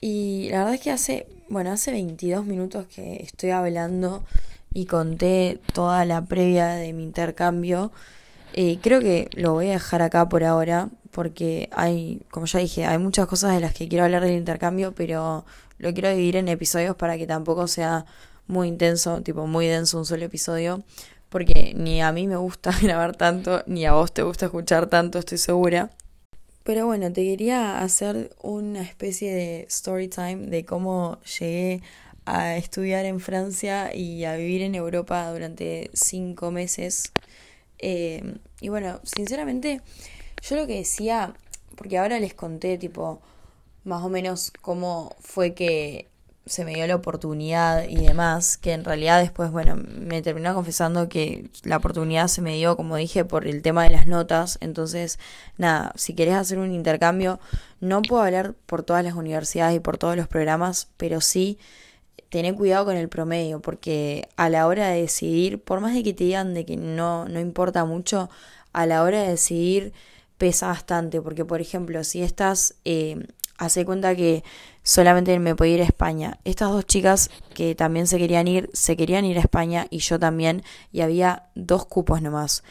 y 0.00 0.48
la 0.50 0.58
verdad 0.60 0.74
es 0.74 0.80
que 0.80 0.90
hace, 0.90 1.26
bueno, 1.50 1.70
hace 1.70 1.92
22 1.92 2.46
minutos 2.46 2.86
que 2.86 3.22
estoy 3.22 3.50
hablando 3.50 4.24
y 4.72 4.86
conté 4.86 5.60
toda 5.74 6.04
la 6.06 6.24
previa 6.24 6.68
de 6.68 6.94
mi 6.94 7.02
intercambio. 7.02 7.92
Eh, 8.54 8.78
creo 8.80 9.00
que 9.00 9.28
lo 9.34 9.52
voy 9.52 9.68
a 9.68 9.72
dejar 9.72 10.00
acá 10.00 10.28
por 10.30 10.44
ahora 10.44 10.88
porque 11.10 11.68
hay, 11.72 12.22
como 12.30 12.46
ya 12.46 12.60
dije, 12.60 12.86
hay 12.86 12.98
muchas 12.98 13.26
cosas 13.26 13.54
de 13.54 13.60
las 13.60 13.74
que 13.74 13.88
quiero 13.88 14.04
hablar 14.04 14.22
del 14.22 14.36
intercambio, 14.36 14.94
pero 14.94 15.44
lo 15.78 15.92
quiero 15.92 16.08
dividir 16.10 16.36
en 16.36 16.48
episodios 16.48 16.96
para 16.96 17.18
que 17.18 17.26
tampoco 17.26 17.66
sea 17.68 18.06
muy 18.46 18.68
intenso, 18.68 19.20
tipo 19.22 19.46
muy 19.46 19.66
denso 19.66 19.98
un 19.98 20.06
solo 20.06 20.24
episodio, 20.24 20.82
porque 21.28 21.74
ni 21.76 22.00
a 22.02 22.12
mí 22.12 22.26
me 22.26 22.36
gusta 22.36 22.70
grabar 22.82 23.14
tanto, 23.16 23.62
ni 23.66 23.84
a 23.86 23.92
vos 23.92 24.12
te 24.12 24.22
gusta 24.22 24.46
escuchar 24.46 24.86
tanto, 24.86 25.18
estoy 25.18 25.38
segura. 25.38 25.90
Pero 26.66 26.84
bueno, 26.84 27.12
te 27.12 27.22
quería 27.22 27.78
hacer 27.78 28.34
una 28.42 28.82
especie 28.82 29.32
de 29.32 29.66
story 29.68 30.08
time 30.08 30.48
de 30.48 30.64
cómo 30.64 31.20
llegué 31.38 31.80
a 32.24 32.56
estudiar 32.56 33.04
en 33.04 33.20
Francia 33.20 33.94
y 33.94 34.24
a 34.24 34.34
vivir 34.34 34.62
en 34.62 34.74
Europa 34.74 35.30
durante 35.30 35.90
cinco 35.92 36.50
meses. 36.50 37.12
Eh, 37.78 38.38
y 38.60 38.68
bueno, 38.68 38.98
sinceramente, 39.04 39.80
yo 40.42 40.56
lo 40.56 40.66
que 40.66 40.78
decía, 40.78 41.34
porque 41.76 41.98
ahora 41.98 42.18
les 42.18 42.34
conté 42.34 42.78
tipo 42.78 43.22
más 43.84 44.02
o 44.02 44.08
menos 44.08 44.52
cómo 44.60 45.14
fue 45.20 45.54
que 45.54 46.08
se 46.46 46.64
me 46.64 46.74
dio 46.74 46.86
la 46.86 46.94
oportunidad 46.94 47.88
y 47.88 47.96
demás, 47.96 48.56
que 48.56 48.72
en 48.72 48.84
realidad 48.84 49.20
después, 49.20 49.50
bueno, 49.50 49.76
me 49.76 50.22
terminó 50.22 50.54
confesando 50.54 51.08
que 51.08 51.50
la 51.64 51.78
oportunidad 51.78 52.28
se 52.28 52.40
me 52.40 52.54
dio, 52.54 52.76
como 52.76 52.96
dije, 52.96 53.24
por 53.24 53.48
el 53.48 53.62
tema 53.62 53.82
de 53.82 53.90
las 53.90 54.06
notas. 54.06 54.56
Entonces, 54.60 55.18
nada, 55.58 55.92
si 55.96 56.14
querés 56.14 56.34
hacer 56.34 56.58
un 56.58 56.72
intercambio, 56.72 57.40
no 57.80 58.00
puedo 58.00 58.22
hablar 58.22 58.54
por 58.66 58.84
todas 58.84 59.02
las 59.04 59.14
universidades 59.14 59.76
y 59.76 59.80
por 59.80 59.98
todos 59.98 60.16
los 60.16 60.28
programas, 60.28 60.88
pero 60.96 61.20
sí 61.20 61.58
tener 62.28 62.54
cuidado 62.54 62.84
con 62.84 62.96
el 62.96 63.08
promedio, 63.08 63.60
porque 63.60 64.28
a 64.36 64.48
la 64.48 64.68
hora 64.68 64.88
de 64.88 65.00
decidir, 65.02 65.60
por 65.60 65.80
más 65.80 65.94
de 65.94 66.04
que 66.04 66.14
te 66.14 66.24
digan 66.24 66.54
de 66.54 66.64
que 66.64 66.76
no, 66.76 67.26
no 67.28 67.40
importa 67.40 67.84
mucho, 67.84 68.30
a 68.72 68.86
la 68.86 69.02
hora 69.02 69.22
de 69.22 69.30
decidir 69.30 69.92
pesa 70.38 70.68
bastante, 70.68 71.20
porque 71.20 71.44
por 71.44 71.60
ejemplo, 71.60 72.04
si 72.04 72.22
estás 72.22 72.74
eh, 72.84 73.26
hace 73.58 73.84
cuenta 73.84 74.14
que 74.14 74.44
solamente 74.82 75.38
me 75.38 75.54
podía 75.54 75.74
ir 75.74 75.80
a 75.82 75.84
España. 75.84 76.38
Estas 76.44 76.70
dos 76.70 76.86
chicas 76.86 77.30
que 77.54 77.74
también 77.74 78.06
se 78.06 78.18
querían 78.18 78.48
ir, 78.48 78.70
se 78.72 78.96
querían 78.96 79.24
ir 79.24 79.38
a 79.38 79.40
España 79.40 79.86
y 79.90 79.98
yo 79.98 80.18
también, 80.18 80.62
y 80.92 81.00
había 81.00 81.48
dos 81.54 81.86
cupos 81.86 82.22
nomás. 82.22 82.62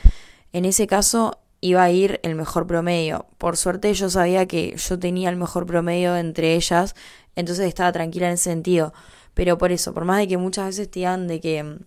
En 0.54 0.66
ese 0.66 0.88
caso 0.88 1.40
iba 1.62 1.84
a 1.84 1.92
ir 1.92 2.20
el 2.24 2.36
mejor 2.36 2.68
promedio. 2.68 3.26
Por 3.38 3.58
suerte 3.58 3.94
yo 3.94 4.10
sabía 4.10 4.46
que 4.46 4.76
yo 4.78 5.00
tenía 5.00 5.30
el 5.30 5.36
mejor 5.36 5.66
promedio 5.66 6.16
entre 6.16 6.56
ellas, 6.56 6.96
entonces 7.36 7.68
estaba 7.68 7.92
tranquila 7.92 8.28
en 8.28 8.34
ese 8.34 8.46
sentido. 8.46 8.94
Pero 9.34 9.58
por 9.58 9.72
eso, 9.72 9.94
por 9.94 10.06
más 10.06 10.20
de 10.20 10.28
que 10.28 10.38
muchas 10.38 10.68
veces 10.68 10.90
te 10.90 11.00
digan 11.00 11.28
de 11.28 11.42
que 11.42 11.78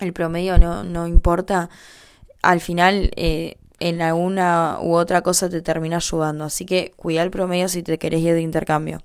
el 0.00 0.12
promedio 0.12 0.58
no, 0.58 0.82
no 0.82 1.06
importa, 1.06 1.70
al 2.42 2.60
final 2.60 3.10
eh, 3.16 3.58
en 3.80 4.02
alguna 4.02 4.78
u 4.80 4.94
otra 4.94 5.22
cosa 5.22 5.48
te 5.50 5.62
termina 5.62 5.96
ayudando. 5.96 6.44
Así 6.44 6.64
que 6.64 6.92
cuida 6.96 7.22
el 7.22 7.30
promedio 7.30 7.68
si 7.68 7.82
te 7.82 7.98
querés 7.98 8.20
ir 8.20 8.34
de 8.34 8.42
intercambio. 8.42 9.02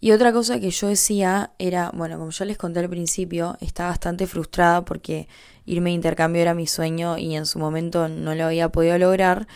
Y 0.00 0.12
otra 0.12 0.32
cosa 0.32 0.60
que 0.60 0.70
yo 0.70 0.88
decía 0.88 1.52
era, 1.58 1.90
bueno, 1.92 2.18
como 2.18 2.30
yo 2.30 2.44
les 2.44 2.56
conté 2.56 2.80
al 2.80 2.88
principio, 2.88 3.56
estaba 3.60 3.90
bastante 3.90 4.26
frustrada 4.26 4.84
porque 4.84 5.28
irme 5.66 5.90
de 5.90 5.94
intercambio 5.94 6.40
era 6.40 6.54
mi 6.54 6.66
sueño 6.66 7.18
y 7.18 7.34
en 7.36 7.46
su 7.46 7.58
momento 7.58 8.08
no 8.08 8.34
lo 8.34 8.44
había 8.44 8.70
podido 8.70 8.96
lograr 8.96 9.48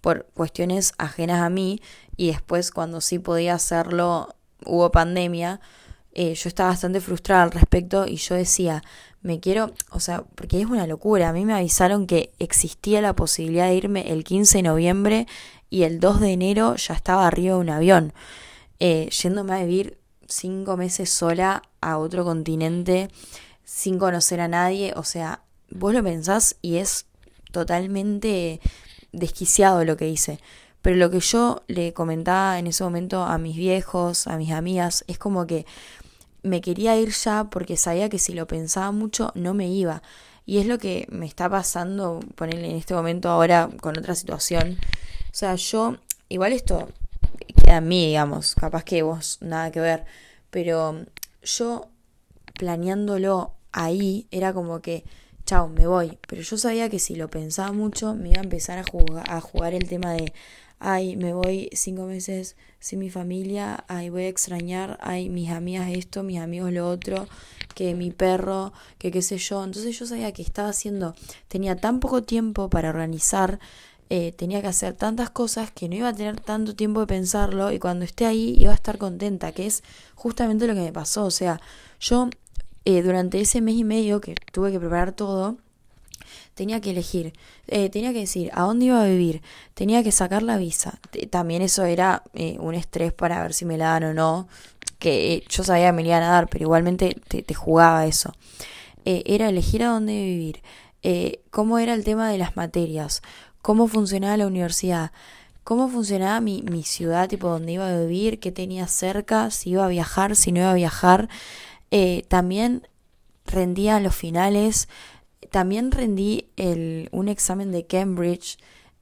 por 0.00 0.26
cuestiones 0.34 0.94
ajenas 0.96 1.42
a 1.42 1.50
mí 1.50 1.82
y 2.16 2.28
después 2.28 2.70
cuando 2.70 3.02
sí 3.02 3.18
podía 3.18 3.54
hacerlo 3.54 4.34
hubo 4.64 4.90
pandemia, 4.90 5.60
eh, 6.12 6.34
yo 6.34 6.48
estaba 6.48 6.70
bastante 6.70 7.00
frustrada 7.00 7.42
al 7.42 7.50
respecto 7.50 8.06
y 8.06 8.16
yo 8.16 8.34
decía, 8.34 8.82
me 9.22 9.40
quiero, 9.40 9.72
o 9.90 10.00
sea, 10.00 10.24
porque 10.34 10.60
es 10.60 10.66
una 10.66 10.86
locura. 10.86 11.28
A 11.28 11.32
mí 11.32 11.44
me 11.44 11.54
avisaron 11.54 12.06
que 12.06 12.32
existía 12.38 13.00
la 13.00 13.14
posibilidad 13.14 13.68
de 13.68 13.74
irme 13.74 14.10
el 14.12 14.24
15 14.24 14.58
de 14.58 14.62
noviembre 14.62 15.26
y 15.68 15.82
el 15.82 16.00
2 16.00 16.20
de 16.20 16.32
enero 16.32 16.76
ya 16.76 16.94
estaba 16.94 17.26
arriba 17.26 17.54
de 17.54 17.60
un 17.60 17.70
avión, 17.70 18.12
eh, 18.78 19.08
yéndome 19.10 19.54
a 19.54 19.64
vivir 19.64 19.98
cinco 20.26 20.76
meses 20.76 21.10
sola 21.10 21.62
a 21.80 21.98
otro 21.98 22.24
continente 22.24 23.08
sin 23.64 23.98
conocer 23.98 24.40
a 24.40 24.48
nadie. 24.48 24.94
O 24.96 25.04
sea, 25.04 25.42
vos 25.70 25.92
lo 25.92 26.02
pensás 26.02 26.56
y 26.62 26.76
es 26.76 27.06
totalmente 27.52 28.60
desquiciado 29.12 29.84
lo 29.84 29.96
que 29.96 30.08
hice. 30.08 30.40
Pero 30.82 30.96
lo 30.96 31.10
que 31.10 31.20
yo 31.20 31.62
le 31.66 31.92
comentaba 31.92 32.58
en 32.58 32.66
ese 32.66 32.82
momento 32.84 33.22
a 33.22 33.36
mis 33.36 33.56
viejos, 33.56 34.26
a 34.26 34.38
mis 34.38 34.50
amigas, 34.52 35.04
es 35.08 35.18
como 35.18 35.46
que 35.46 35.66
me 36.42 36.60
quería 36.60 36.96
ir 36.96 37.10
ya 37.10 37.44
porque 37.44 37.76
sabía 37.76 38.08
que 38.08 38.18
si 38.18 38.32
lo 38.32 38.46
pensaba 38.46 38.92
mucho 38.92 39.32
no 39.34 39.54
me 39.54 39.68
iba. 39.68 40.02
Y 40.46 40.58
es 40.58 40.66
lo 40.66 40.78
que 40.78 41.06
me 41.10 41.26
está 41.26 41.48
pasando, 41.48 42.20
ponerle 42.34 42.70
en 42.70 42.76
este 42.76 42.94
momento 42.94 43.28
ahora 43.28 43.70
con 43.80 43.98
otra 43.98 44.14
situación. 44.14 44.78
O 45.26 45.34
sea, 45.34 45.54
yo, 45.54 45.96
igual 46.28 46.52
esto 46.52 46.88
queda 47.64 47.76
a 47.76 47.80
mí, 47.80 48.08
digamos, 48.08 48.54
capaz 48.54 48.84
que 48.84 49.02
vos 49.02 49.38
nada 49.40 49.70
que 49.70 49.80
ver, 49.80 50.04
pero 50.50 51.04
yo 51.42 51.88
planeándolo 52.54 53.54
ahí 53.72 54.26
era 54.30 54.52
como 54.52 54.80
que, 54.80 55.04
chao, 55.46 55.68
me 55.68 55.86
voy. 55.86 56.18
Pero 56.26 56.42
yo 56.42 56.56
sabía 56.56 56.88
que 56.88 56.98
si 56.98 57.14
lo 57.14 57.28
pensaba 57.28 57.72
mucho 57.72 58.14
me 58.14 58.30
iba 58.30 58.40
a 58.40 58.44
empezar 58.44 58.78
a 58.78 58.84
jugar, 58.84 59.30
a 59.30 59.40
jugar 59.40 59.74
el 59.74 59.88
tema 59.88 60.12
de, 60.14 60.32
ay, 60.80 61.14
me 61.16 61.34
voy 61.34 61.68
cinco 61.74 62.06
meses 62.06 62.56
sin 62.80 62.98
mi 62.98 63.10
familia, 63.10 63.84
ay, 63.86 64.08
voy 64.08 64.22
a 64.24 64.28
extrañar, 64.28 64.98
ay, 65.02 65.28
mis 65.28 65.50
amigas 65.50 65.90
esto, 65.90 66.22
mis 66.22 66.40
amigos 66.40 66.72
lo 66.72 66.88
otro, 66.88 67.28
que 67.74 67.94
mi 67.94 68.10
perro, 68.10 68.72
que 68.98 69.10
qué 69.10 69.20
sé 69.22 69.36
yo. 69.38 69.62
Entonces 69.62 69.98
yo 69.98 70.06
sabía 70.06 70.32
que 70.32 70.42
estaba 70.42 70.70
haciendo, 70.70 71.14
tenía 71.48 71.76
tan 71.76 72.00
poco 72.00 72.22
tiempo 72.22 72.70
para 72.70 72.88
organizar, 72.88 73.60
eh, 74.08 74.32
tenía 74.32 74.62
que 74.62 74.68
hacer 74.68 74.94
tantas 74.94 75.30
cosas 75.30 75.70
que 75.70 75.88
no 75.88 75.94
iba 75.94 76.08
a 76.08 76.14
tener 76.14 76.40
tanto 76.40 76.74
tiempo 76.74 77.00
de 77.00 77.06
pensarlo 77.06 77.70
y 77.70 77.78
cuando 77.78 78.04
esté 78.04 78.26
ahí 78.26 78.56
iba 78.58 78.72
a 78.72 78.74
estar 78.74 78.98
contenta, 78.98 79.52
que 79.52 79.66
es 79.66 79.84
justamente 80.14 80.66
lo 80.66 80.74
que 80.74 80.80
me 80.80 80.92
pasó. 80.92 81.26
O 81.26 81.30
sea, 81.30 81.60
yo 82.00 82.30
eh, 82.86 83.02
durante 83.02 83.40
ese 83.40 83.60
mes 83.60 83.76
y 83.76 83.84
medio 83.84 84.20
que 84.20 84.34
tuve 84.52 84.72
que 84.72 84.80
preparar 84.80 85.12
todo, 85.12 85.58
tenía 86.54 86.80
que 86.80 86.90
elegir, 86.90 87.32
eh, 87.68 87.88
tenía 87.90 88.12
que 88.12 88.20
decir 88.20 88.50
a 88.54 88.62
dónde 88.62 88.86
iba 88.86 89.02
a 89.02 89.06
vivir, 89.06 89.42
tenía 89.74 90.02
que 90.02 90.12
sacar 90.12 90.42
la 90.42 90.56
visa. 90.56 91.00
También 91.30 91.62
eso 91.62 91.84
era 91.84 92.22
eh, 92.34 92.56
un 92.60 92.74
estrés 92.74 93.12
para 93.12 93.42
ver 93.42 93.54
si 93.54 93.64
me 93.64 93.78
la 93.78 93.90
dan 93.90 94.04
o 94.04 94.14
no, 94.14 94.48
que 94.98 95.34
eh, 95.34 95.44
yo 95.48 95.64
sabía 95.64 95.86
que 95.86 95.92
me 95.92 96.02
iban 96.02 96.22
a 96.22 96.28
dar, 96.28 96.48
pero 96.48 96.64
igualmente 96.64 97.16
te, 97.28 97.54
jugaba 97.54 98.06
eso. 98.06 98.34
era 99.04 99.48
elegir 99.48 99.82
a 99.82 99.88
dónde 99.88 100.12
vivir, 100.12 100.62
cómo 101.50 101.78
era 101.78 101.94
el 101.94 102.04
tema 102.04 102.30
de 102.30 102.38
las 102.38 102.56
materias, 102.56 103.22
cómo 103.62 103.88
funcionaba 103.88 104.36
la 104.36 104.46
universidad, 104.46 105.12
cómo 105.64 105.88
funcionaba 105.88 106.40
mi, 106.40 106.62
mi 106.62 106.82
ciudad, 106.82 107.28
tipo 107.28 107.48
dónde 107.48 107.72
iba 107.72 107.88
a 107.88 108.00
vivir, 108.00 108.40
qué 108.40 108.52
tenía 108.52 108.86
cerca, 108.86 109.50
si 109.50 109.70
iba 109.70 109.84
a 109.86 109.88
viajar, 109.88 110.36
si 110.36 110.52
no 110.52 110.60
iba 110.60 110.70
a 110.70 110.74
viajar. 110.74 111.28
también 112.28 112.86
rendía 113.50 114.00
los 114.00 114.14
finales, 114.14 114.88
también 115.50 115.90
rendí 115.90 116.48
el, 116.56 117.08
un 117.12 117.28
examen 117.28 117.72
de 117.72 117.86
Cambridge. 117.86 118.58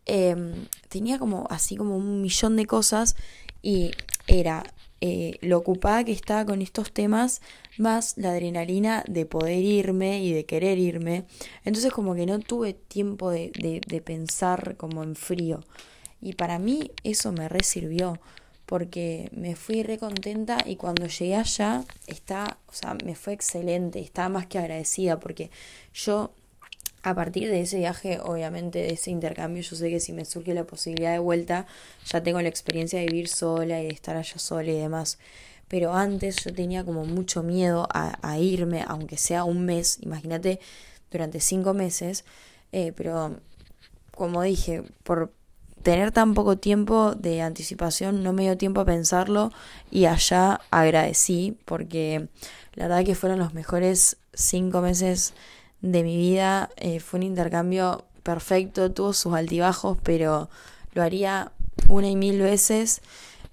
Em, 0.07 0.67
tenía 0.89 1.19
como 1.19 1.47
así 1.51 1.77
como 1.77 1.97
un 1.97 2.23
millón 2.23 2.57
de 2.57 2.67
cosas 2.67 3.15
y 3.63 3.91
era 4.27 4.65
eh, 5.01 5.39
lo 5.43 5.59
ocupada 5.59 6.03
que 6.03 6.13
estaba 6.13 6.45
con 6.45 6.61
estos 6.61 6.93
temas 6.93 7.41
más 7.77 8.15
la 8.17 8.31
adrenalina 8.31 9.05
de 9.07 9.27
poder 9.27 9.63
irme 9.63 10.23
y 10.23 10.33
de 10.33 10.45
querer 10.45 10.79
irme. 10.79 11.25
Entonces 11.65 11.93
como 11.93 12.15
que 12.15 12.27
no 12.27 12.41
tuve 12.41 12.73
tiempo 12.75 13.31
de, 13.31 13.53
de, 13.87 14.01
pensar 14.01 14.77
como 14.77 15.05
en 15.05 15.15
frío. 15.15 15.61
Y 16.21 16.33
para 16.33 16.59
mí 16.59 16.91
eso 17.05 17.31
me 17.33 17.49
resirvió 17.49 18.19
porque 18.67 19.31
me 19.33 19.55
fui 19.57 19.83
re 19.83 19.99
contenta 19.99 20.59
y 20.67 20.77
cuando 20.77 21.07
llegué 21.07 21.37
allá 21.37 21.85
está, 22.07 22.59
o 22.67 22.73
sea, 22.73 22.97
me 23.05 23.15
fue 23.15 23.33
excelente, 23.35 24.01
estaba 24.01 24.29
más 24.29 24.47
que 24.47 24.59
agradecida 24.59 25.21
porque 25.21 25.51
yo 25.95 26.33
a 27.03 27.15
partir 27.15 27.49
de 27.49 27.61
ese 27.61 27.79
viaje, 27.79 28.19
obviamente 28.23 28.81
de 28.81 28.93
ese 28.93 29.11
intercambio, 29.11 29.63
yo 29.63 29.77
sé 29.77 29.89
que 29.91 30.01
si 30.01 30.13
me 30.13 30.25
surge 30.25 30.55
la 30.55 30.65
posibilidad 30.65 31.13
de 31.13 31.19
vuelta, 31.19 31.67
ya 32.07 32.23
tengo 32.23 32.41
la 32.41 32.49
experiencia 32.49 32.99
de 32.99 33.07
vivir 33.07 33.29
sola 33.29 33.81
y 33.81 33.87
de 33.87 33.93
estar 33.93 34.17
allá 34.17 34.39
sola 34.39 34.71
y 34.71 34.79
demás. 34.79 35.19
Pero 35.69 35.95
antes 35.95 36.37
yo 36.45 36.53
tenía 36.53 36.85
como 36.85 37.05
mucho 37.05 37.43
miedo 37.43 37.87
a, 37.93 38.39
irme, 38.39 38.85
aunque 38.87 39.17
sea 39.19 39.45
un 39.45 39.65
mes, 39.67 39.99
imagínate, 40.01 40.61
durante 41.11 41.41
cinco 41.41 41.75
meses. 41.75 42.25
Eh, 42.73 42.93
pero 42.97 43.39
como 44.15 44.43
dije, 44.43 44.83
por 45.05 45.33
tener 45.83 46.11
tan 46.13 46.35
poco 46.35 46.59
tiempo 46.59 47.15
de 47.15 47.43
anticipación, 47.43 48.23
no 48.23 48.33
me 48.33 48.43
dio 48.43 48.57
tiempo 48.57 48.81
a 48.81 48.85
pensarlo 48.85 49.53
y 49.91 50.07
allá 50.07 50.61
agradecí 50.71 51.57
porque 51.65 52.29
la 52.75 52.89
verdad 52.89 53.05
que 53.05 53.15
fueron 53.15 53.39
los 53.39 53.55
mejores 53.55 54.17
cinco 54.35 54.81
meses 54.81 55.35
de 55.81 56.03
mi 56.03 56.17
vida. 56.17 56.71
Eh, 56.77 57.01
fue 57.01 57.19
un 57.19 57.25
intercambio 57.25 58.05
perfecto, 58.23 58.91
tuvo 58.91 59.13
sus 59.13 59.35
altibajos, 59.35 59.99
pero 60.03 60.49
lo 60.93 61.03
haría 61.03 61.53
una 61.89 62.09
y 62.09 62.17
mil 62.17 62.41
veces. 62.41 63.01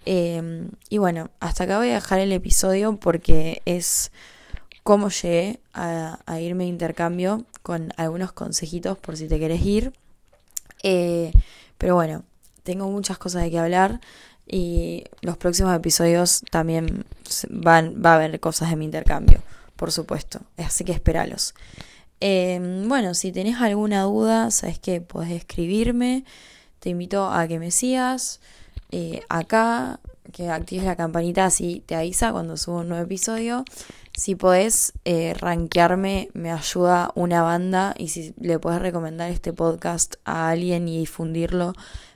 Em, 0.05 0.69
y 0.89 0.97
bueno, 0.97 1.31
hasta 1.39 1.63
acá 1.63 1.77
voy 1.77 1.89
a 1.89 1.95
dejar 1.95 2.19
el 2.19 2.31
episodio 2.31 2.97
porque 2.97 3.61
es 3.65 4.11
cómo 4.83 5.09
llegué 5.09 5.59
a, 5.73 6.19
irme 6.39 6.65
de 6.65 6.69
intercambio 6.69 7.45
con 7.63 7.91
algunos 7.97 8.31
consejitos 8.31 8.97
por 8.97 9.17
si 9.17 9.27
te 9.27 9.39
querés 9.39 9.61
ir. 9.65 9.93
Eh, 10.83 11.31
pero 11.77 11.95
bueno, 11.95 12.23
tengo 12.63 12.89
muchas 12.89 13.17
cosas 13.17 13.43
de 13.43 13.51
que 13.51 13.59
hablar 13.59 13.99
y 14.47 15.05
los 15.21 15.37
próximos 15.37 15.75
episodios 15.75 16.43
también 16.51 17.05
van, 17.49 18.01
va 18.03 18.11
a 18.11 18.15
haber 18.15 18.39
cosas 18.39 18.69
de 18.69 18.75
mi 18.75 18.85
intercambio, 18.85 19.41
por 19.75 19.91
supuesto. 19.91 20.41
Así 20.57 20.83
que 20.83 20.91
esperalos. 20.91 21.55
Em, 22.19 22.87
bueno, 22.87 23.13
si 23.13 23.31
tenés 23.31 23.61
alguna 23.61 24.03
duda, 24.03 24.51
sabes 24.51 24.79
que 24.79 25.01
podés 25.01 25.31
escribirme. 25.31 26.23
Te 26.79 26.89
invito 26.89 27.29
a 27.29 27.47
que 27.47 27.59
me 27.59 27.71
sigas 27.71 28.39
eh, 28.91 29.21
acá, 29.29 29.99
que 30.31 30.49
actives 30.49 30.85
la 30.85 30.95
campanita 30.95 31.45
así 31.45 31.83
te 31.85 31.95
avisa 31.95 32.31
cuando 32.31 32.57
subo 32.57 32.79
un 32.79 32.89
nuevo 32.89 33.03
episodio. 33.03 33.65
Si 34.17 34.35
podés 34.35 34.93
eh, 35.03 35.33
rankearme, 35.33 36.29
me 36.33 36.51
ayuda 36.51 37.11
una 37.15 37.41
banda. 37.41 37.93
Y 37.97 38.09
si 38.09 38.33
le 38.39 38.59
podés 38.59 38.81
recomendar 38.81 39.29
este 39.31 39.53
podcast 39.53 40.15
a 40.23 40.49
alguien 40.49 40.87
y 40.87 40.99
difundirlo, 40.99 41.73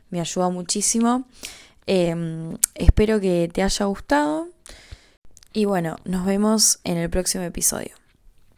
me 0.09 0.21
ayuda 0.21 0.49
muchísimo. 0.49 1.25
Em, 1.87 2.57
espero 2.75 3.19
que 3.19 3.49
te 3.51 3.63
haya 3.63 3.85
gustado. 3.85 4.47
Y 5.51 5.65
bueno, 5.65 5.97
nos 6.05 6.25
vemos 6.25 6.79
en 6.83 6.97
el 6.97 7.09
próximo 7.09 7.43
episodio. 7.43 7.99